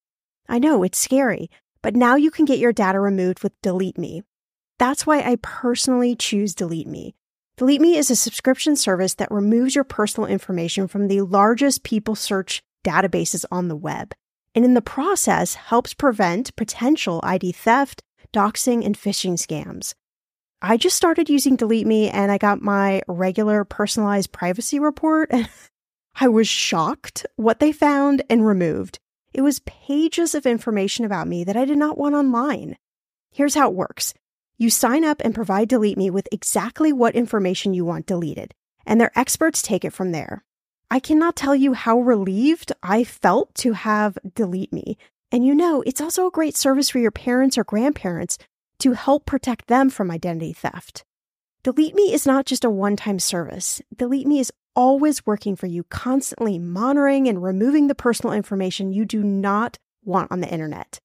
[0.49, 1.51] I know it's scary,
[1.83, 4.23] but now you can get your data removed with Delete Me.
[4.79, 7.17] That's why I personally choose Delete Me.
[7.57, 12.15] Delete Me is a subscription service that removes your personal information from the largest people
[12.15, 14.15] search databases on the web,
[14.59, 19.95] and in the process helps prevent potential ID theft, doxing, and phishing scams.
[20.61, 25.31] I just started using Delete Me and I got my regular personalized privacy report
[26.21, 28.99] I was shocked what they found and removed.
[29.33, 32.77] It was pages of information about me that I did not want online.
[33.31, 34.13] Here's how it works.
[34.57, 39.01] You sign up and provide Delete Me with exactly what information you want deleted, and
[39.01, 40.43] their experts take it from there.
[40.91, 44.97] I cannot tell you how relieved I felt to have Delete Me.
[45.31, 48.39] And you know, it's also a great service for your parents or grandparents
[48.79, 51.05] to help protect them from identity theft.
[51.63, 53.83] Delete Me is not just a one time service.
[53.95, 59.05] Delete Me is always working for you, constantly monitoring and removing the personal information you
[59.05, 61.01] do not want on the internet.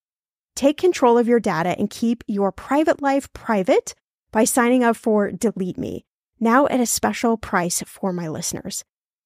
[0.55, 3.95] Take control of your data and keep your private life private
[4.31, 6.05] by signing up for Delete Me,
[6.39, 8.85] now at a special price for my listeners.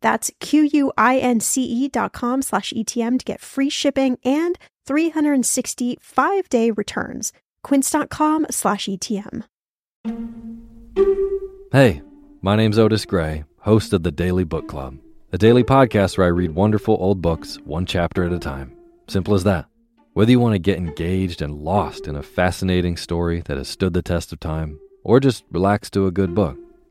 [0.00, 7.32] That's Q-U-I-N-C-E dot com slash ETM to get free shipping and 365 day returns.
[7.62, 9.44] Quince.com slash ETM.
[11.72, 12.02] Hey,
[12.42, 14.96] my name's Otis Gray, host of the Daily Book Club,
[15.32, 18.72] a daily podcast where I read wonderful old books one chapter at a time.
[19.08, 19.66] Simple as that.
[20.14, 23.92] Whether you want to get engaged and lost in a fascinating story that has stood
[23.92, 26.58] the test of time, or just relax to a good book,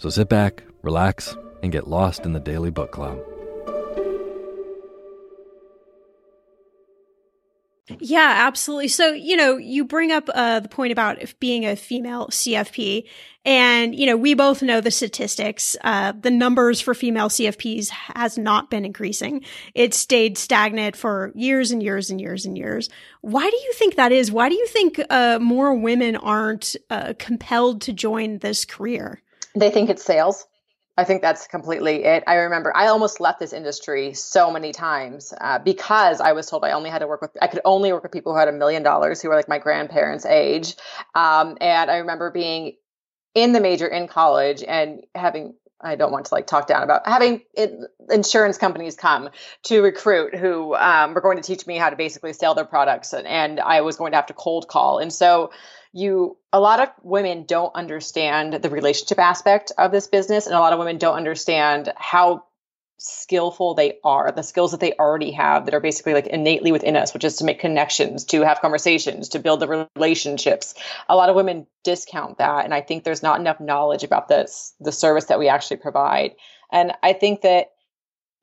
[0.00, 3.18] So sit back, relax, and get lost in the Daily Book Club.
[7.98, 8.88] Yeah, absolutely.
[8.88, 13.08] So, you know, you bring up uh, the point about being a female CFP,
[13.44, 15.76] and you know, we both know the statistics.
[15.84, 21.72] Uh, the numbers for female CFPs has not been increasing; it stayed stagnant for years
[21.72, 22.88] and years and years and years.
[23.20, 24.32] Why do you think that is?
[24.32, 29.20] Why do you think uh, more women aren't uh, compelled to join this career?
[29.54, 30.46] They think it's sales.
[30.96, 32.24] I think that's completely it.
[32.26, 36.62] I remember I almost left this industry so many times uh, because I was told
[36.62, 38.52] I only had to work with, I could only work with people who had a
[38.52, 40.74] million dollars, who were like my grandparents' age.
[41.14, 42.74] Um, and I remember being
[43.34, 47.06] in the major in college and having, I don't want to like talk down about
[47.06, 47.72] having it,
[48.10, 49.30] insurance companies come
[49.64, 53.14] to recruit who um, were going to teach me how to basically sell their products.
[53.14, 54.98] And, and I was going to have to cold call.
[54.98, 55.50] And so,
[55.92, 60.60] you a lot of women don't understand the relationship aspect of this business and a
[60.60, 62.44] lot of women don't understand how
[62.98, 66.96] skillful they are the skills that they already have that are basically like innately within
[66.96, 70.74] us which is to make connections to have conversations to build the relationships.
[71.08, 74.74] A lot of women discount that and i think there's not enough knowledge about this
[74.80, 76.34] the service that we actually provide.
[76.70, 77.72] And i think that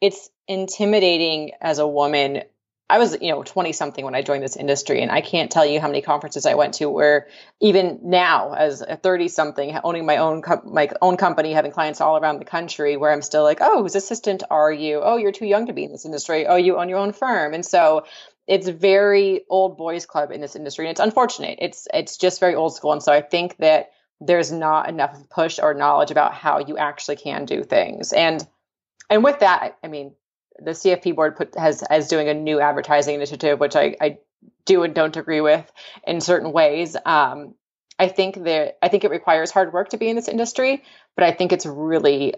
[0.01, 2.43] it's intimidating as a woman
[2.89, 5.02] I was, you know, 20 something when I joined this industry.
[5.02, 7.28] And I can't tell you how many conferences I went to where
[7.60, 12.00] even now as a 30 something owning my own, co- my own company, having clients
[12.00, 15.02] all around the country where I'm still like, oh, whose assistant are you?
[15.04, 16.47] Oh, you're too young to be in this industry.
[16.47, 17.54] Oh, you own your own firm.
[17.54, 18.06] And so
[18.47, 20.86] it's very old boys club in this industry.
[20.86, 21.60] And it's unfortunate.
[21.62, 22.93] It's, it's just very old school.
[22.93, 27.17] And so I think that there's not enough push or knowledge about how you actually
[27.17, 28.13] can do things.
[28.13, 28.47] And,
[29.10, 30.13] and with that, I mean,
[30.60, 34.17] the CFP board put has as doing a new advertising initiative, which I, I
[34.65, 35.70] do and don't agree with
[36.06, 36.96] in certain ways.
[37.06, 37.56] Um,
[38.00, 40.84] I think that I think it requires hard work to be in this industry,
[41.15, 42.36] but I think it's really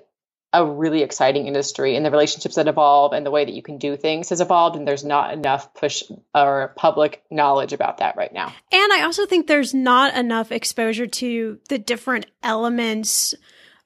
[0.51, 3.77] a really exciting industry and the relationships that evolve and the way that you can
[3.77, 6.03] do things has evolved and there's not enough push
[6.33, 8.47] or public knowledge about that right now.
[8.71, 13.35] And I also think there's not enough exposure to the different elements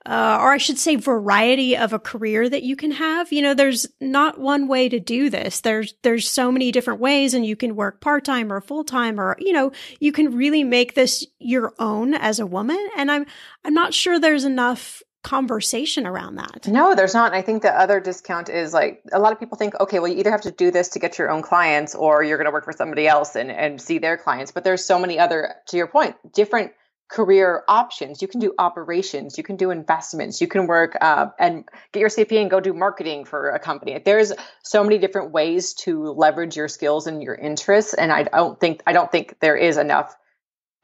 [0.06, 3.32] uh, or I should say variety of a career that you can have.
[3.32, 5.60] You know, there's not one way to do this.
[5.60, 9.18] There's, there's so many different ways and you can work part time or full time
[9.18, 12.88] or, you know, you can really make this your own as a woman.
[12.96, 13.24] And I'm,
[13.64, 16.68] I'm not sure there's enough conversation around that.
[16.68, 17.32] No, there's not.
[17.32, 20.18] I think the other discount is like a lot of people think, okay, well, you
[20.18, 22.66] either have to do this to get your own clients or you're going to work
[22.66, 24.52] for somebody else and, and see their clients.
[24.52, 26.72] But there's so many other, to your point, different
[27.08, 28.22] career options.
[28.22, 32.08] You can do operations, you can do investments, you can work uh, and get your
[32.08, 34.00] CPA and go do marketing for a company.
[34.04, 38.58] There's so many different ways to leverage your skills and your interests, and I don't
[38.58, 40.14] think I don't think there is enough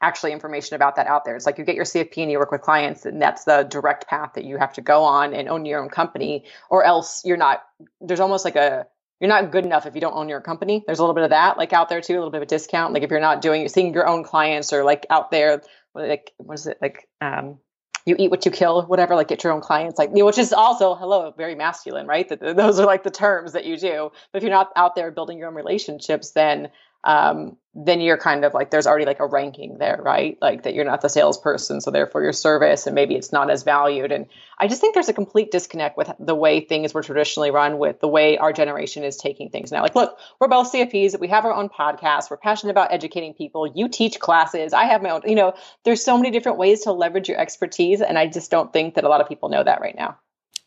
[0.01, 1.35] actually information about that out there.
[1.35, 4.07] It's like you get your CFP and you work with clients, and that's the direct
[4.07, 7.37] path that you have to go on and own your own company, or else you're
[7.37, 7.63] not.
[7.99, 8.85] There's almost like a
[9.21, 10.83] you're not good enough if you don't own your company.
[10.85, 12.47] There's a little bit of that like out there too, a little bit of a
[12.47, 12.91] discount.
[12.91, 15.61] Like if you're not doing seeing your own clients or like out there
[15.95, 17.57] like what is it like um
[18.05, 20.95] you eat what you kill whatever like get your own clients like which is also
[20.95, 22.27] hello very masculine right?
[22.29, 24.11] That those are like the terms that you do.
[24.31, 26.69] But if you're not out there building your own relationships then
[27.03, 30.37] um, then you're kind of like there's already like a ranking there, right?
[30.41, 33.63] Like that you're not the salesperson, so therefore your service and maybe it's not as
[33.63, 34.11] valued.
[34.11, 34.25] And
[34.59, 38.01] I just think there's a complete disconnect with the way things were traditionally run with
[38.01, 39.81] the way our generation is taking things now.
[39.81, 43.71] Like, look, we're both CFPs, we have our own podcast, we're passionate about educating people.
[43.73, 45.53] You teach classes, I have my own, you know,
[45.85, 48.01] there's so many different ways to leverage your expertise.
[48.01, 50.17] And I just don't think that a lot of people know that right now.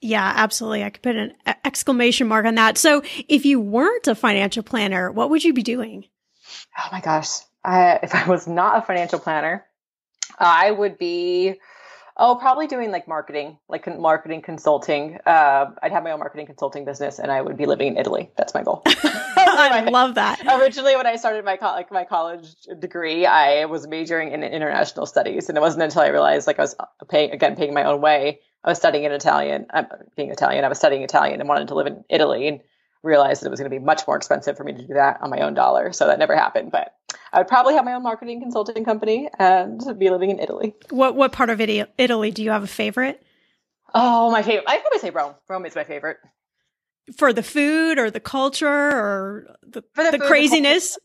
[0.00, 0.84] Yeah, absolutely.
[0.84, 2.76] I could put an exclamation mark on that.
[2.76, 6.04] So, if you weren't a financial planner, what would you be doing?
[6.78, 7.28] Oh my gosh,
[7.64, 9.64] I, if I was not a financial planner,
[10.38, 11.54] I would be,
[12.16, 15.18] oh, probably doing like marketing, like marketing consulting.
[15.26, 18.30] Uh, I'd have my own marketing consulting business, and I would be living in Italy.
[18.36, 18.82] That's my goal.
[19.36, 20.40] I love that.
[20.60, 25.06] Originally, when I started my co- like my college degree, I was majoring in international
[25.06, 26.74] studies, and it wasn't until I realized like I was
[27.08, 28.40] paying again paying my own way.
[28.62, 30.64] I was studying in Italian, I'm uh, being Italian.
[30.64, 32.60] I was studying Italian and wanted to live in Italy, and
[33.04, 35.20] realized that it was going to be much more expensive for me to do that
[35.20, 35.92] on my own dollar.
[35.92, 36.72] So that never happened.
[36.72, 36.94] But
[37.32, 40.74] I would probably have my own marketing consulting company and be living in Italy.
[40.90, 43.22] What what part of Italy do you have a favorite?
[43.94, 44.64] Oh, my favorite.
[44.66, 45.34] I'd probably say Rome.
[45.48, 46.18] Rome is my favorite.
[47.16, 50.98] For the food or the culture or the, the, the craziness?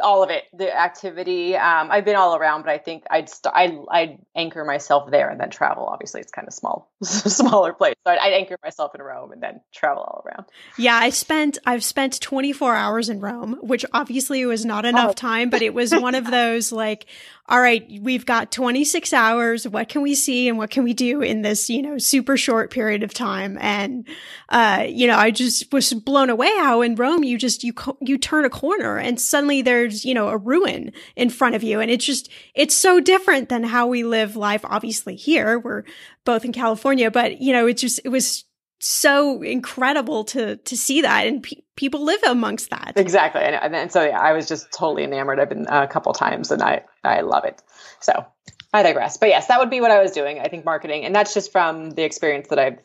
[0.00, 3.52] All of it the activity um, i've been all around but i think i'd st-
[3.54, 7.94] I'd, I'd anchor myself there and then travel obviously it's kind of small smaller place
[8.06, 10.46] so I'd, I'd, anchor myself in rome and then travel all around
[10.78, 15.14] yeah i spent i've spent 24 hours in rome which obviously was not enough oh.
[15.14, 17.06] time but it was one of those like
[17.48, 19.66] all right, we've got 26 hours.
[19.66, 22.70] What can we see and what can we do in this, you know, super short
[22.70, 23.58] period of time?
[23.60, 24.06] And,
[24.48, 28.16] uh, you know, I just was blown away how in Rome you just, you, you
[28.16, 31.80] turn a corner and suddenly there's, you know, a ruin in front of you.
[31.80, 35.58] And it's just, it's so different than how we live life, obviously here.
[35.58, 35.82] We're
[36.24, 38.44] both in California, but, you know, it's just, it was
[38.84, 42.94] so incredible to to see that and pe- people live amongst that.
[42.96, 43.40] Exactly.
[43.42, 45.40] And, and, so yeah i was just totally enamored.
[45.40, 47.62] I've been a couple times and i i love it.
[48.00, 48.24] So
[48.72, 49.16] i digress.
[49.16, 51.04] But yes that would be what i was doing i think marketing.
[51.04, 52.78] And that's just from the experience that i've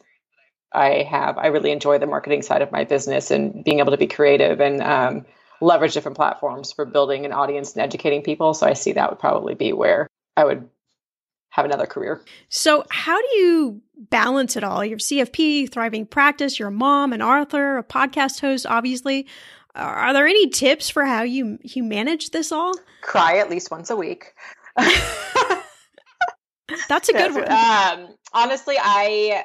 [0.74, 1.38] i have.
[1.38, 4.60] I really enjoy the marketing side of my business and being able to be creative
[4.60, 5.26] and um,
[5.62, 8.54] leverage different platforms for building an audience and educating people.
[8.54, 10.70] So i see that would probably be where i would
[11.58, 12.22] have another career.
[12.50, 14.86] So, how do you balance it all?
[14.86, 19.28] Your CFP, thriving practice, your mom, an author, a podcast host, obviously.
[19.76, 22.74] Are there any tips for how you you manage this all?
[23.02, 24.34] Cry at least once a week.
[24.78, 25.50] That's
[27.10, 27.52] a good one.
[27.52, 29.44] Um, honestly, I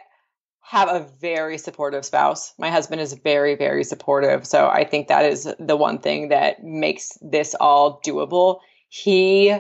[0.60, 2.54] have a very supportive spouse.
[2.58, 4.46] My husband is very, very supportive.
[4.46, 8.58] So I think that is the one thing that makes this all doable.
[8.88, 9.58] He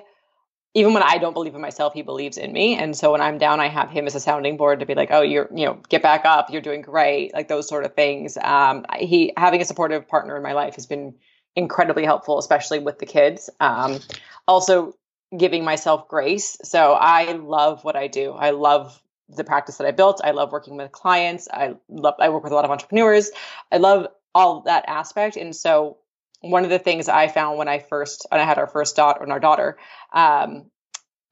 [0.74, 2.76] even when I don't believe in myself, he believes in me.
[2.76, 5.10] And so when I'm down, I have him as a sounding board to be like,
[5.10, 6.50] oh, you're, you know, get back up.
[6.50, 7.34] You're doing great.
[7.34, 8.38] Like those sort of things.
[8.38, 11.14] Um, he, having a supportive partner in my life has been
[11.54, 13.50] incredibly helpful, especially with the kids.
[13.60, 14.00] Um,
[14.48, 14.94] also
[15.36, 16.56] giving myself grace.
[16.64, 18.32] So I love what I do.
[18.32, 20.20] I love the practice that I built.
[20.24, 21.48] I love working with clients.
[21.52, 23.30] I love, I work with a lot of entrepreneurs.
[23.70, 25.36] I love all that aspect.
[25.36, 25.98] And so
[26.42, 29.22] one of the things I found when I first when I had our first daughter
[29.22, 29.78] and our daughter,
[30.12, 30.70] um,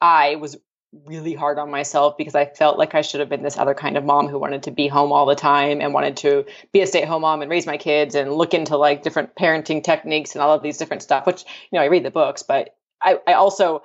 [0.00, 0.56] I was
[0.92, 3.96] really hard on myself because I felt like I should have been this other kind
[3.96, 6.86] of mom who wanted to be home all the time and wanted to be a
[6.86, 10.52] stay-at-home mom and raise my kids and look into like different parenting techniques and all
[10.52, 11.26] of these different stuff.
[11.26, 12.70] Which you know I read the books, but
[13.02, 13.82] I, I also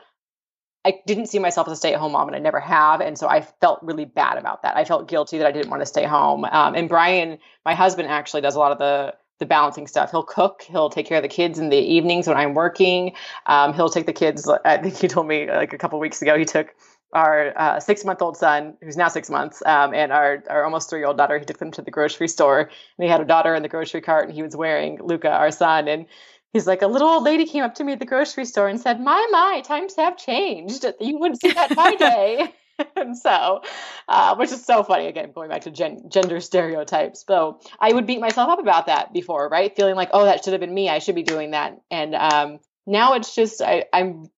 [0.83, 3.41] I didn't see myself as a stay-at-home mom, and I never have, and so I
[3.41, 4.77] felt really bad about that.
[4.77, 6.45] I felt guilty that I didn't want to stay home.
[6.45, 10.11] Um, and Brian, my husband, actually does a lot of the the balancing stuff.
[10.11, 10.63] He'll cook.
[10.63, 13.13] He'll take care of the kids in the evenings when I'm working.
[13.45, 14.49] Um, he'll take the kids.
[14.63, 16.73] I think he told me like a couple weeks ago he took
[17.13, 20.89] our uh, six month old son, who's now six months, um, and our, our almost
[20.89, 21.39] three year old daughter.
[21.39, 24.01] He took them to the grocery store, and he had a daughter in the grocery
[24.01, 26.05] cart, and he was wearing Luca, our son, and
[26.53, 28.79] he's like a little old lady came up to me at the grocery store and
[28.79, 30.85] said, "My my, times have changed.
[30.99, 32.53] You wouldn't see that my day."
[32.95, 33.61] and so,
[34.07, 37.23] uh, which is so funny again, going back to gen- gender stereotypes.
[37.25, 39.75] So I would beat myself up about that before, right?
[39.75, 40.89] Feeling like, oh, that should have been me.
[40.89, 41.79] I should be doing that.
[41.89, 44.29] And um, now it's just I, I'm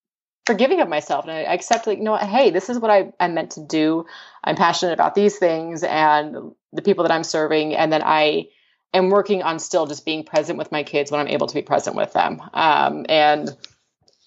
[0.46, 3.34] forgiving of myself and I accept like, you know hey, this is what I, I'm
[3.34, 4.06] meant to do.
[4.44, 7.76] I'm passionate about these things and the people that I'm serving.
[7.76, 8.48] And then I
[8.94, 11.62] am working on still just being present with my kids when I'm able to be
[11.62, 12.42] present with them.
[12.54, 13.56] Um, and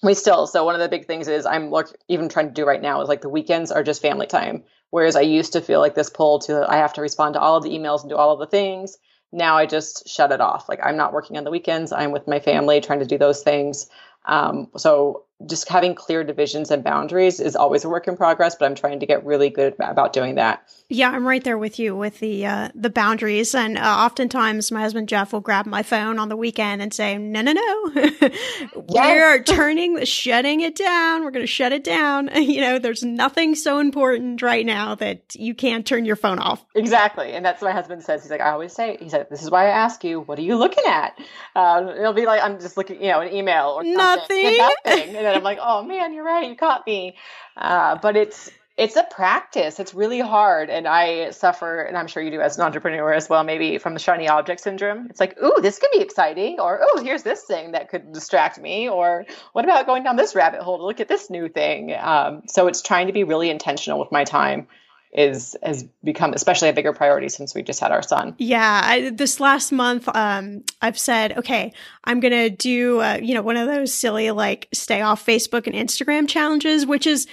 [0.03, 2.65] we still so one of the big things is i'm look even trying to do
[2.65, 4.63] right now is like the weekends are just family time.
[4.89, 7.57] Whereas i used to feel like this pull to i have to respond to all
[7.57, 8.97] of the emails and do all of the things.
[9.31, 10.67] Now i just shut it off.
[10.69, 11.91] Like i'm not working on the weekends.
[11.91, 13.89] I'm with my family trying to do those things.
[14.25, 18.65] Um, so just having clear divisions and boundaries is always a work in progress, but
[18.65, 20.63] I'm trying to get really good about doing that.
[20.89, 24.81] Yeah, I'm right there with you with the uh, the boundaries, and uh, oftentimes my
[24.81, 27.91] husband Jeff will grab my phone on the weekend and say, "No, no, no,
[28.75, 31.23] we're turning, the shutting it down.
[31.23, 32.29] We're going to shut it down.
[32.35, 36.65] you know, there's nothing so important right now that you can't turn your phone off."
[36.75, 38.23] Exactly, and that's what my husband says.
[38.23, 40.43] He's like, I always say, he said, "This is why I ask you, what are
[40.43, 41.17] you looking at?"
[41.55, 45.43] Um, it'll be like I'm just looking, you know, an email or nothing, nothing, I'm
[45.43, 47.17] like, "Oh man, you're right, you caught me."
[47.57, 49.79] Uh, but it's it's a practice.
[49.79, 50.69] It's really hard.
[50.69, 53.93] And I suffer, and I'm sure you do as an entrepreneur as well, maybe from
[53.93, 55.07] the shiny object syndrome.
[55.09, 56.59] It's like, ooh, this could be exciting.
[56.59, 58.89] Or, oh, here's this thing that could distract me.
[58.89, 61.93] Or, what about going down this rabbit hole to look at this new thing?
[61.93, 64.67] Um, so it's trying to be really intentional with my time
[65.13, 68.35] is has become especially a bigger priority since we just had our son.
[68.37, 71.73] Yeah, I, this last month, um, I've said, okay,
[72.05, 75.75] I'm gonna do, uh, you know, one of those silly like stay off Facebook and
[75.75, 77.27] Instagram challenges, which is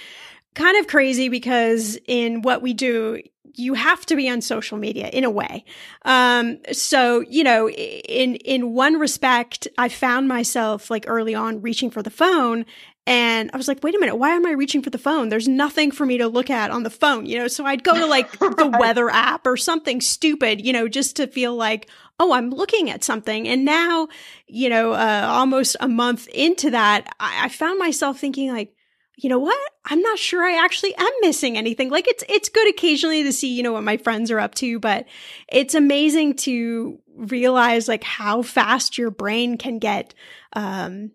[0.55, 3.21] kind of crazy because in what we do,
[3.55, 5.65] you have to be on social media in a way.
[6.03, 11.89] Um, so, you know, in, in one respect, I found myself like early on reaching
[11.89, 12.65] for the phone
[13.09, 15.29] and I was like, wait a minute, why am I reaching for the phone?
[15.29, 17.47] There's nothing for me to look at on the phone, you know?
[17.47, 21.25] So I'd go to like the weather app or something stupid, you know, just to
[21.25, 21.89] feel like,
[22.19, 23.47] oh, I'm looking at something.
[23.47, 24.09] And now,
[24.45, 28.75] you know, uh, almost a month into that, I, I found myself thinking like,
[29.17, 29.71] you know what?
[29.85, 31.89] I'm not sure I actually am missing anything.
[31.89, 34.79] Like it's it's good occasionally to see, you know, what my friends are up to,
[34.79, 35.07] but
[35.51, 40.13] it's amazing to realize like how fast your brain can get
[40.53, 41.11] um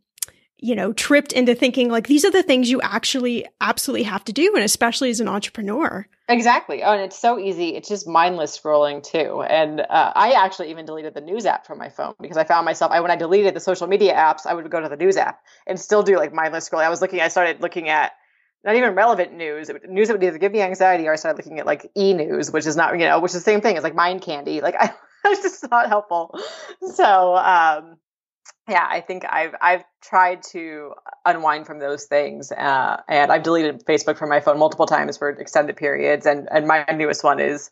[0.64, 4.32] you know, tripped into thinking like these are the things you actually absolutely have to
[4.32, 6.06] do and especially as an entrepreneur.
[6.26, 6.82] Exactly.
[6.82, 7.76] Oh, and it's so easy.
[7.76, 9.42] It's just mindless scrolling too.
[9.42, 12.64] And uh, I actually even deleted the news app from my phone because I found
[12.64, 15.18] myself, I, when I deleted the social media apps, I would go to the news
[15.18, 16.86] app and still do like mindless scrolling.
[16.86, 18.12] I was looking, I started looking at
[18.64, 21.58] not even relevant news, news that would either give me anxiety or I started looking
[21.58, 23.76] at like e news, which is not, you know, which is the same thing.
[23.76, 24.62] It's like mind candy.
[24.62, 24.94] Like I,
[25.26, 26.34] it's just not helpful.
[26.94, 27.98] So, um,
[28.68, 30.94] yeah, I think I've I've tried to
[31.24, 35.28] unwind from those things, uh, and I've deleted Facebook from my phone multiple times for
[35.28, 36.24] extended periods.
[36.24, 37.70] And and my newest one is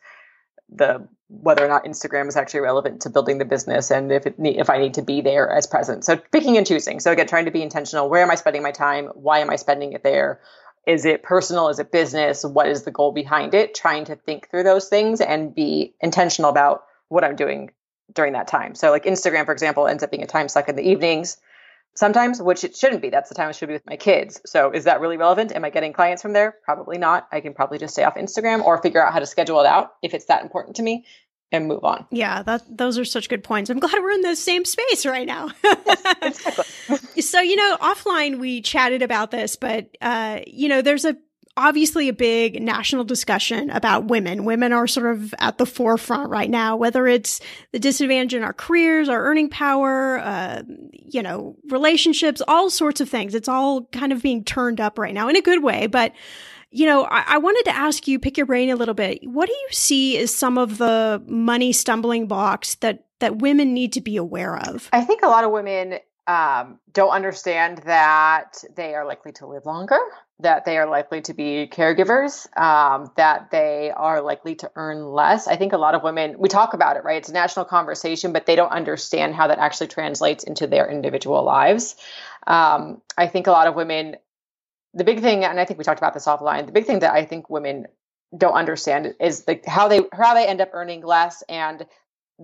[0.69, 4.35] the whether or not Instagram is actually relevant to building the business, and if it
[4.39, 6.05] if I need to be there as present.
[6.05, 7.01] So picking and choosing.
[7.01, 8.11] So again, trying to be intentional.
[8.11, 9.07] Where am I spending my time?
[9.15, 10.41] Why am I spending it there?
[10.87, 11.69] Is it personal?
[11.69, 12.45] Is it business?
[12.45, 13.75] What is the goal behind it?
[13.75, 17.71] Trying to think through those things and be intentional about what I'm doing
[18.15, 18.75] during that time.
[18.75, 21.39] So like Instagram, for example, ends up being a time suck in the evenings
[21.95, 23.11] sometimes, which it shouldn't be.
[23.11, 24.41] That's the time I should be with my kids.
[24.47, 25.53] So is that really relevant?
[25.53, 26.57] Am I getting clients from there?
[26.65, 27.29] Probably not.
[27.33, 29.93] I can probably just stay off Instagram or figure out how to schedule it out
[30.03, 31.05] if it's that important to me
[31.51, 32.07] and move on.
[32.11, 33.69] Yeah, that those are such good points.
[33.69, 35.51] I'm glad we're in the same space right now.
[35.63, 36.47] yes,
[36.89, 37.23] exactly.
[37.23, 41.17] so, you know, offline we chatted about this, but uh, you know, there's a
[41.57, 44.45] obviously a big national discussion about women.
[44.45, 47.41] Women are sort of at the forefront right now, whether it's
[47.73, 53.09] the disadvantage in our careers, our earning power, uh, you know, relationships, all sorts of
[53.09, 53.35] things.
[53.35, 55.87] It's all kind of being turned up right now in a good way.
[55.87, 56.13] But,
[56.71, 59.21] you know, I, I wanted to ask you, pick your brain a little bit.
[59.23, 63.93] What do you see as some of the money stumbling blocks that that women need
[63.93, 64.89] to be aware of?
[64.93, 69.67] I think a lot of women um, don't understand that they are likely to live
[69.67, 69.99] longer,
[70.39, 75.49] that they are likely to be caregivers, um, that they are likely to earn less.
[75.49, 77.17] I think a lot of women, we talk about it, right?
[77.17, 81.43] It's a national conversation, but they don't understand how that actually translates into their individual
[81.45, 81.97] lives.
[82.47, 84.17] Um, I think a lot of women,
[84.95, 87.13] the big thing, and I think we talked about this offline, the big thing that
[87.13, 87.87] I think women
[88.37, 91.85] don't understand is the, how they how they end up earning less and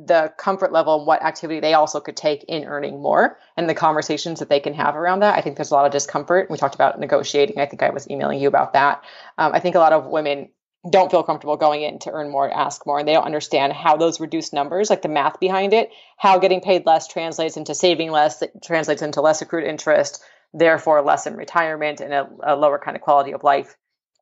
[0.06, 3.74] the comfort level and what activity they also could take in earning more and the
[3.74, 5.36] conversations that they can have around that.
[5.36, 6.50] I think there's a lot of discomfort.
[6.50, 7.58] We talked about negotiating.
[7.58, 9.02] I think I was emailing you about that.
[9.38, 10.50] Um, I think a lot of women
[10.88, 13.96] don't feel comfortable going in to earn more, ask more, and they don't understand how
[13.96, 18.10] those reduced numbers, like the math behind it, how getting paid less translates into saving
[18.10, 20.22] less, that translates into less accrued interest,
[20.54, 23.76] therefore less in retirement and a, a lower kind of quality of life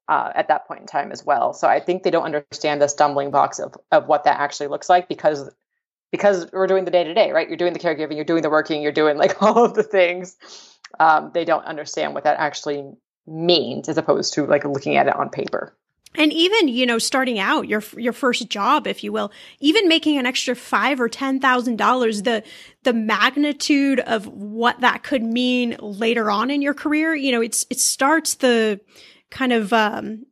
[0.08, 1.52] uh, at that point in time as well.
[1.52, 4.88] So I think they don't understand the stumbling blocks of of what that actually looks
[4.88, 5.50] like because
[6.10, 7.48] because we're doing the day to day, right?
[7.48, 10.36] You're doing the caregiving, you're doing the working, you're doing like all of the things.
[10.98, 12.84] Um, they don't understand what that actually
[13.26, 15.76] means as opposed to like looking at it on paper.
[16.18, 19.30] And even, you know, starting out your your first job, if you will,
[19.60, 22.42] even making an extra five or ten thousand dollars, the
[22.84, 27.66] the magnitude of what that could mean later on in your career, you know, it's
[27.68, 28.80] it starts the
[29.30, 30.24] kind of um,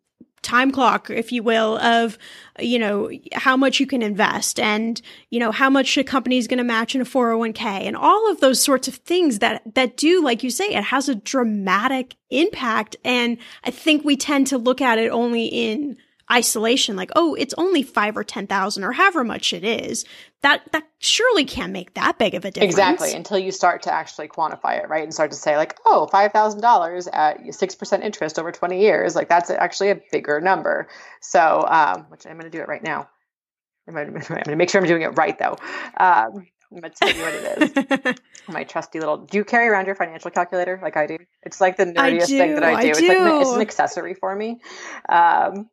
[0.45, 2.17] time clock, if you will, of,
[2.61, 6.47] you know, how much you can invest and, you know, how much a company is
[6.47, 9.97] going to match in a 401k and all of those sorts of things that, that
[9.97, 12.95] do, like you say, it has a dramatic impact.
[13.05, 15.97] And I think we tend to look at it only in
[16.31, 20.05] isolation, like, oh, it's only five or 10,000 or however much it is.
[20.45, 22.75] That, that surely can't make that big of a difference.
[22.75, 23.15] Exactly.
[23.15, 25.03] Until you start to actually quantify it, right?
[25.03, 29.17] And start to say like, oh, $5,000 at 6% interest over 20 years.
[29.17, 30.87] Like that's actually a bigger number.
[31.23, 33.09] So, um, which I'm going to do it right now.
[33.89, 35.57] I'm going to make sure I'm doing it right though.
[35.97, 38.15] Um, I'm going to tell you what it is.
[38.49, 39.17] My trusty little.
[39.17, 41.17] Do you carry around your financial calculator like I do?
[41.43, 42.89] It's like the nerdiest thing that I do.
[42.89, 43.09] I it's do.
[43.09, 44.61] like it's an accessory for me.
[45.09, 45.71] Um,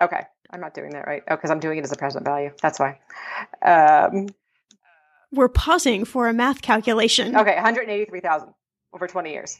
[0.00, 1.22] Okay, I'm not doing that right.
[1.28, 2.50] Oh, because I'm doing it as a present value.
[2.62, 2.98] That's why.
[3.62, 4.28] Um,
[5.32, 7.36] We're pausing for a math calculation.
[7.36, 8.54] Okay, 183,000
[8.94, 9.58] over 20 years.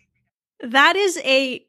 [0.60, 1.64] That is a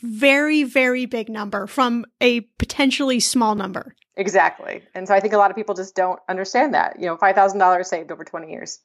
[0.00, 3.94] very, very big number from a potentially small number.
[4.16, 4.82] Exactly.
[4.94, 6.96] And so I think a lot of people just don't understand that.
[7.00, 8.78] You know, $5,000 saved over 20 years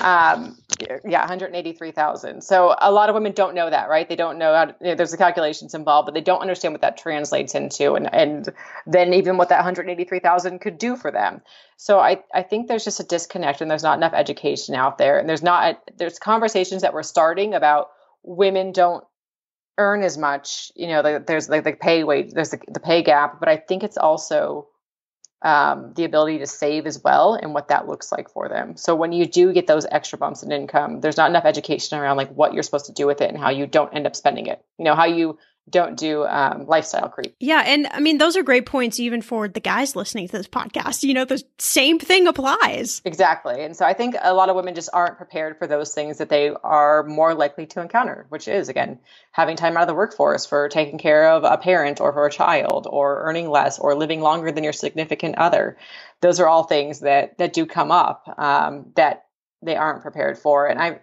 [0.00, 0.56] um
[1.04, 4.08] yeah 183,000 so a lot of women don't know that right?
[4.08, 6.74] They don't know how to, you know, there's the calculations involved but they don't understand
[6.74, 8.48] what that translates into and and
[8.86, 11.42] then even what that 183,000 could do for them.
[11.76, 15.18] So i i think there's just a disconnect and there's not enough education out there.
[15.18, 17.88] And there's not there's conversations that we're starting about
[18.22, 19.04] women don't
[19.78, 23.40] earn as much you know there's like the pay wage there's the, the pay gap
[23.40, 24.68] but i think it's also
[25.44, 28.76] um, the ability to save as well and what that looks like for them.
[28.76, 32.16] So when you do get those extra bumps in income, there's not enough education around
[32.16, 34.46] like what you're supposed to do with it and how you don't end up spending
[34.46, 34.64] it.
[34.78, 35.38] You know, how you
[35.70, 37.34] don't do um, lifestyle creep.
[37.40, 37.62] Yeah.
[37.64, 41.02] And I mean, those are great points even for the guys listening to this podcast.
[41.02, 43.00] You know, the same thing applies.
[43.04, 43.64] Exactly.
[43.64, 46.28] And so I think a lot of women just aren't prepared for those things that
[46.28, 48.98] they are more likely to encounter, which is, again,
[49.32, 52.30] having time out of the workforce for taking care of a parent or for a
[52.30, 55.78] child or earning less or living longer than your significant other.
[56.20, 59.24] Those are all things that, that do come up um, that
[59.62, 60.66] they aren't prepared for.
[60.66, 61.00] And I,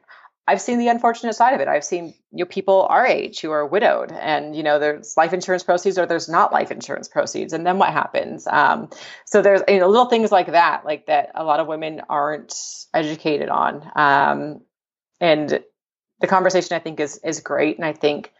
[0.47, 1.67] I've seen the unfortunate side of it.
[1.67, 5.33] I've seen you know, people our age who are widowed, and you know there's life
[5.33, 8.47] insurance proceeds or there's not life insurance proceeds, and then what happens?
[8.47, 8.89] Um,
[9.25, 12.53] so there's you know little things like that, like that a lot of women aren't
[12.93, 14.61] educated on, um,
[15.19, 15.63] and
[16.21, 18.33] the conversation I think is is great, and I think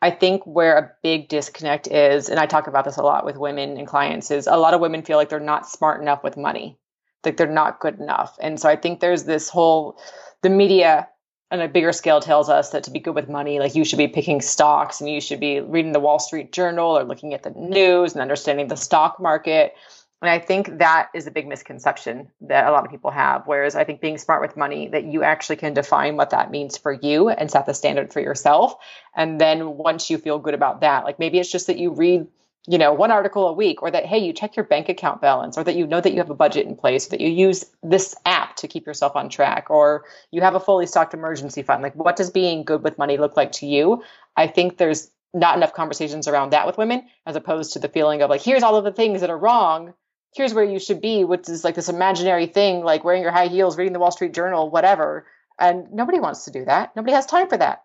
[0.00, 3.36] I think where a big disconnect is, and I talk about this a lot with
[3.36, 6.38] women and clients, is a lot of women feel like they're not smart enough with
[6.38, 6.78] money,
[7.24, 10.00] like they're not good enough, and so I think there's this whole
[10.40, 11.06] the media
[11.50, 13.96] on a bigger scale tells us that to be good with money, like you should
[13.96, 17.42] be picking stocks and you should be reading the Wall Street Journal or looking at
[17.42, 19.74] the news and understanding the stock market.
[20.20, 23.46] And I think that is a big misconception that a lot of people have.
[23.46, 26.76] Whereas I think being smart with money, that you actually can define what that means
[26.76, 28.74] for you and set the standard for yourself.
[29.14, 32.26] And then once you feel good about that, like maybe it's just that you read
[32.66, 35.56] you know, one article a week, or that, hey, you check your bank account balance,
[35.56, 37.64] or that you know that you have a budget in place, or that you use
[37.82, 41.82] this app to keep yourself on track, or you have a fully stocked emergency fund.
[41.82, 44.02] Like, what does being good with money look like to you?
[44.36, 48.22] I think there's not enough conversations around that with women, as opposed to the feeling
[48.22, 49.94] of like, here's all of the things that are wrong.
[50.34, 53.48] Here's where you should be, which is like this imaginary thing, like wearing your high
[53.48, 55.26] heels, reading the Wall Street Journal, whatever.
[55.58, 56.94] And nobody wants to do that.
[56.96, 57.82] Nobody has time for that.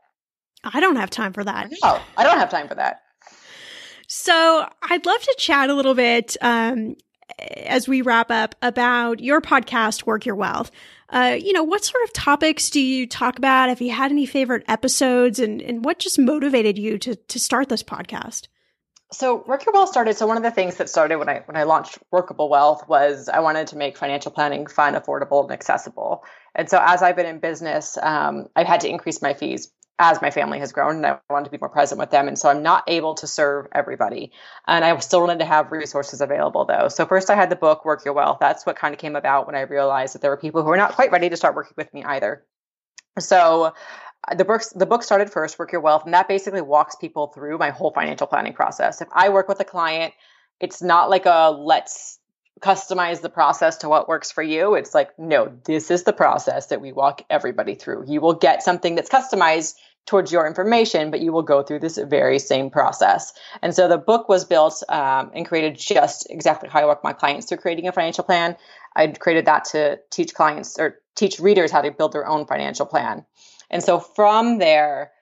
[0.64, 1.72] I don't have time for that.
[1.84, 3.02] No, I don't have time for that.
[4.08, 6.96] So I'd love to chat a little bit um,
[7.40, 10.72] as we wrap up about your podcast, Work Your Wealth.
[11.10, 13.70] Uh, you know, what sort of topics do you talk about?
[13.70, 17.70] Have you had any favorite episodes, and and what just motivated you to to start
[17.70, 18.48] this podcast?
[19.12, 20.18] So Work Your Wealth started.
[20.18, 23.30] So one of the things that started when I when I launched Workable Wealth was
[23.30, 26.24] I wanted to make financial planning fun, affordable, and accessible.
[26.56, 30.22] And so as I've been in business, um, I've had to increase my fees as
[30.22, 32.28] my family has grown and I wanted to be more present with them.
[32.28, 34.32] And so I'm not able to serve everybody.
[34.68, 36.88] And I still wanted to have resources available though.
[36.88, 38.38] So first I had the book, Work Your Wealth.
[38.40, 40.78] That's what kind of came about when I realized that there were people who were
[40.78, 42.44] not quite ready to start working with me either.
[43.20, 43.74] So
[44.28, 47.28] uh, the book the book started first, Work Your Wealth, and that basically walks people
[47.28, 49.02] through my whole financial planning process.
[49.02, 50.14] If I work with a client,
[50.60, 52.20] it's not like a let's
[52.62, 54.76] customize the process to what works for you.
[54.76, 58.06] It's like, no, this is the process that we walk everybody through.
[58.08, 59.76] You will get something that's customized
[60.06, 63.34] towards your information, but you will go through this very same process.
[63.62, 67.14] And so the book was built um, and created just exactly how I walk my
[67.14, 68.58] clients through creating a financial plan.
[68.96, 72.86] I created that to teach clients or teach readers how to build their own financial
[72.86, 73.26] plan.
[73.70, 75.13] And so from there,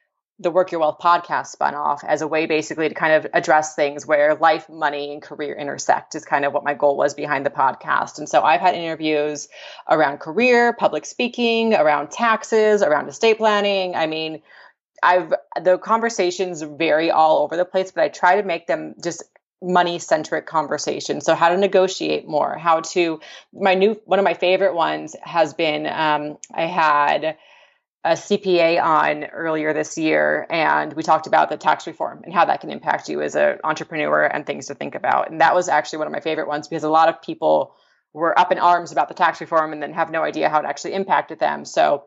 [0.42, 3.76] the Work Your Wealth podcast spun off as a way basically to kind of address
[3.76, 7.46] things where life, money, and career intersect is kind of what my goal was behind
[7.46, 8.18] the podcast.
[8.18, 9.48] And so I've had interviews
[9.88, 13.96] around career, public speaking, around taxes, around estate planning.
[13.96, 14.42] I mean,
[15.04, 19.24] I've the conversations vary all over the place, but I try to make them just
[19.62, 21.22] money centric conversation.
[21.22, 23.20] So how to negotiate more, how to
[23.54, 27.38] my new one of my favorite ones has been um, I had
[28.04, 32.46] a CPA on earlier this year, and we talked about the tax reform and how
[32.46, 35.30] that can impact you as an entrepreneur and things to think about.
[35.30, 37.76] And that was actually one of my favorite ones because a lot of people
[38.14, 40.66] were up in arms about the tax reform and then have no idea how it
[40.66, 41.64] actually impacted them.
[41.64, 42.06] So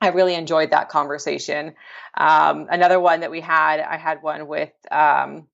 [0.00, 1.74] I really enjoyed that conversation.
[2.16, 5.46] Um, another one that we had, I had one with um,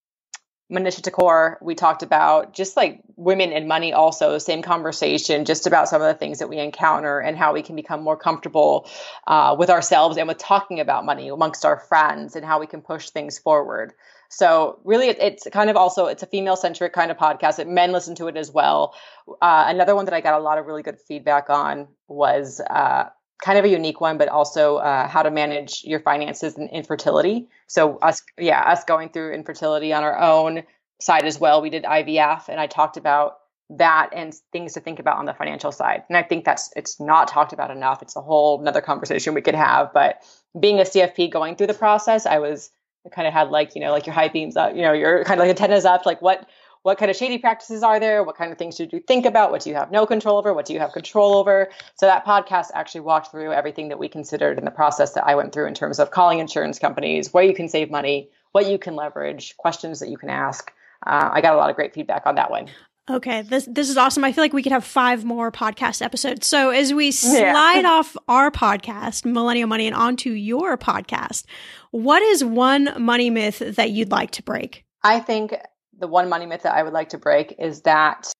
[0.72, 5.88] Manisha Thakor, we talked about just like women and money, also, same conversation, just about
[5.88, 8.88] some of the things that we encounter and how we can become more comfortable
[9.26, 12.80] uh, with ourselves and with talking about money amongst our friends and how we can
[12.80, 13.92] push things forward.
[14.30, 17.56] So really, it's kind of also it's a female centric kind of podcast.
[17.56, 18.94] That men listen to it as well.
[19.28, 23.10] Uh, another one that I got a lot of really good feedback on was uh,
[23.42, 27.48] kind of a unique one, but also uh, how to manage your finances and infertility.
[27.66, 30.62] So us, yeah, us going through infertility on our own
[31.00, 31.60] side as well.
[31.60, 33.38] We did IVF, and I talked about
[33.70, 36.04] that and things to think about on the financial side.
[36.08, 38.02] And I think that's it's not talked about enough.
[38.02, 39.92] It's a whole another conversation we could have.
[39.92, 40.22] But
[40.58, 42.70] being a CFP going through the process, I was
[43.06, 45.24] I kind of had like you know like your high beams up, you know, your
[45.24, 46.46] kind of like antennas up, like what
[46.84, 48.22] what kind of shady practices are there?
[48.22, 49.50] What kind of things should you think about?
[49.50, 50.52] What do you have no control over?
[50.52, 51.70] What do you have control over?
[51.94, 55.34] So that podcast actually walked through everything that we considered in the process that I
[55.34, 58.76] went through in terms of calling insurance companies, where you can save money, what you
[58.76, 60.70] can leverage, questions that you can ask.
[61.06, 62.68] Uh, I got a lot of great feedback on that one.
[63.08, 64.22] Okay, this this is awesome.
[64.22, 66.46] I feel like we could have five more podcast episodes.
[66.46, 67.88] So as we slide yeah.
[67.88, 71.44] off our podcast, Millennial Money, and onto your podcast,
[71.92, 74.84] what is one money myth that you'd like to break?
[75.02, 75.54] I think
[75.98, 78.32] the one money myth that I would like to break is that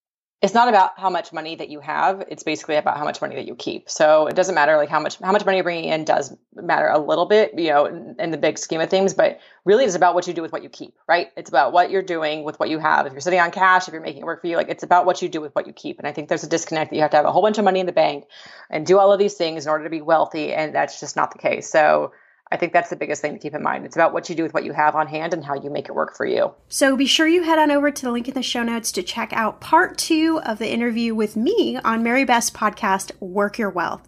[0.45, 2.23] it's not about how much money that you have.
[2.29, 3.89] It's basically about how much money that you keep.
[3.89, 6.87] So it doesn't matter like how much how much money you're bringing in does matter
[6.89, 9.95] a little bit you know in, in, the big scheme of things but really it's
[9.95, 11.29] about what you do with what you keep right?
[11.39, 13.07] It's about what you're doing with what you have.
[13.07, 15.07] If you're sitting on cash if you're making it work for you like it's about
[15.07, 15.99] what you do with what you keep.
[15.99, 17.65] And i think there's a disconnect that you have to have a whole bunch of
[17.65, 18.27] money in the bank
[18.69, 21.33] and do all of these things in order to be wealthy and that's just not
[21.33, 21.71] the case.
[21.71, 22.13] So
[22.55, 23.85] I think that's the biggest thing to keep in mind.
[23.85, 25.89] It's about what you do with what you have on hand and how you make
[25.89, 26.55] it work for you.
[26.69, 29.03] So be sure you head on over to the link in the show notes to
[29.03, 33.71] check out part two of the interview with me on Mary Beth's podcast, Work Your
[33.71, 34.07] Wealth.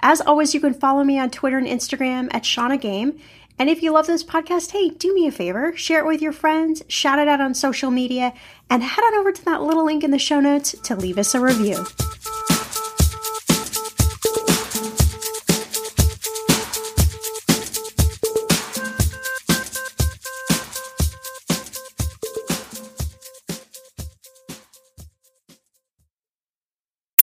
[0.00, 3.20] As always, you can follow me on Twitter and Instagram at Shannah Game.
[3.58, 6.32] And if you love this podcast, hey, do me a favor, share it with your
[6.32, 8.32] friends, shout it out on social media,
[8.70, 11.34] and head on over to that little link in the show notes to leave us
[11.34, 11.84] a review.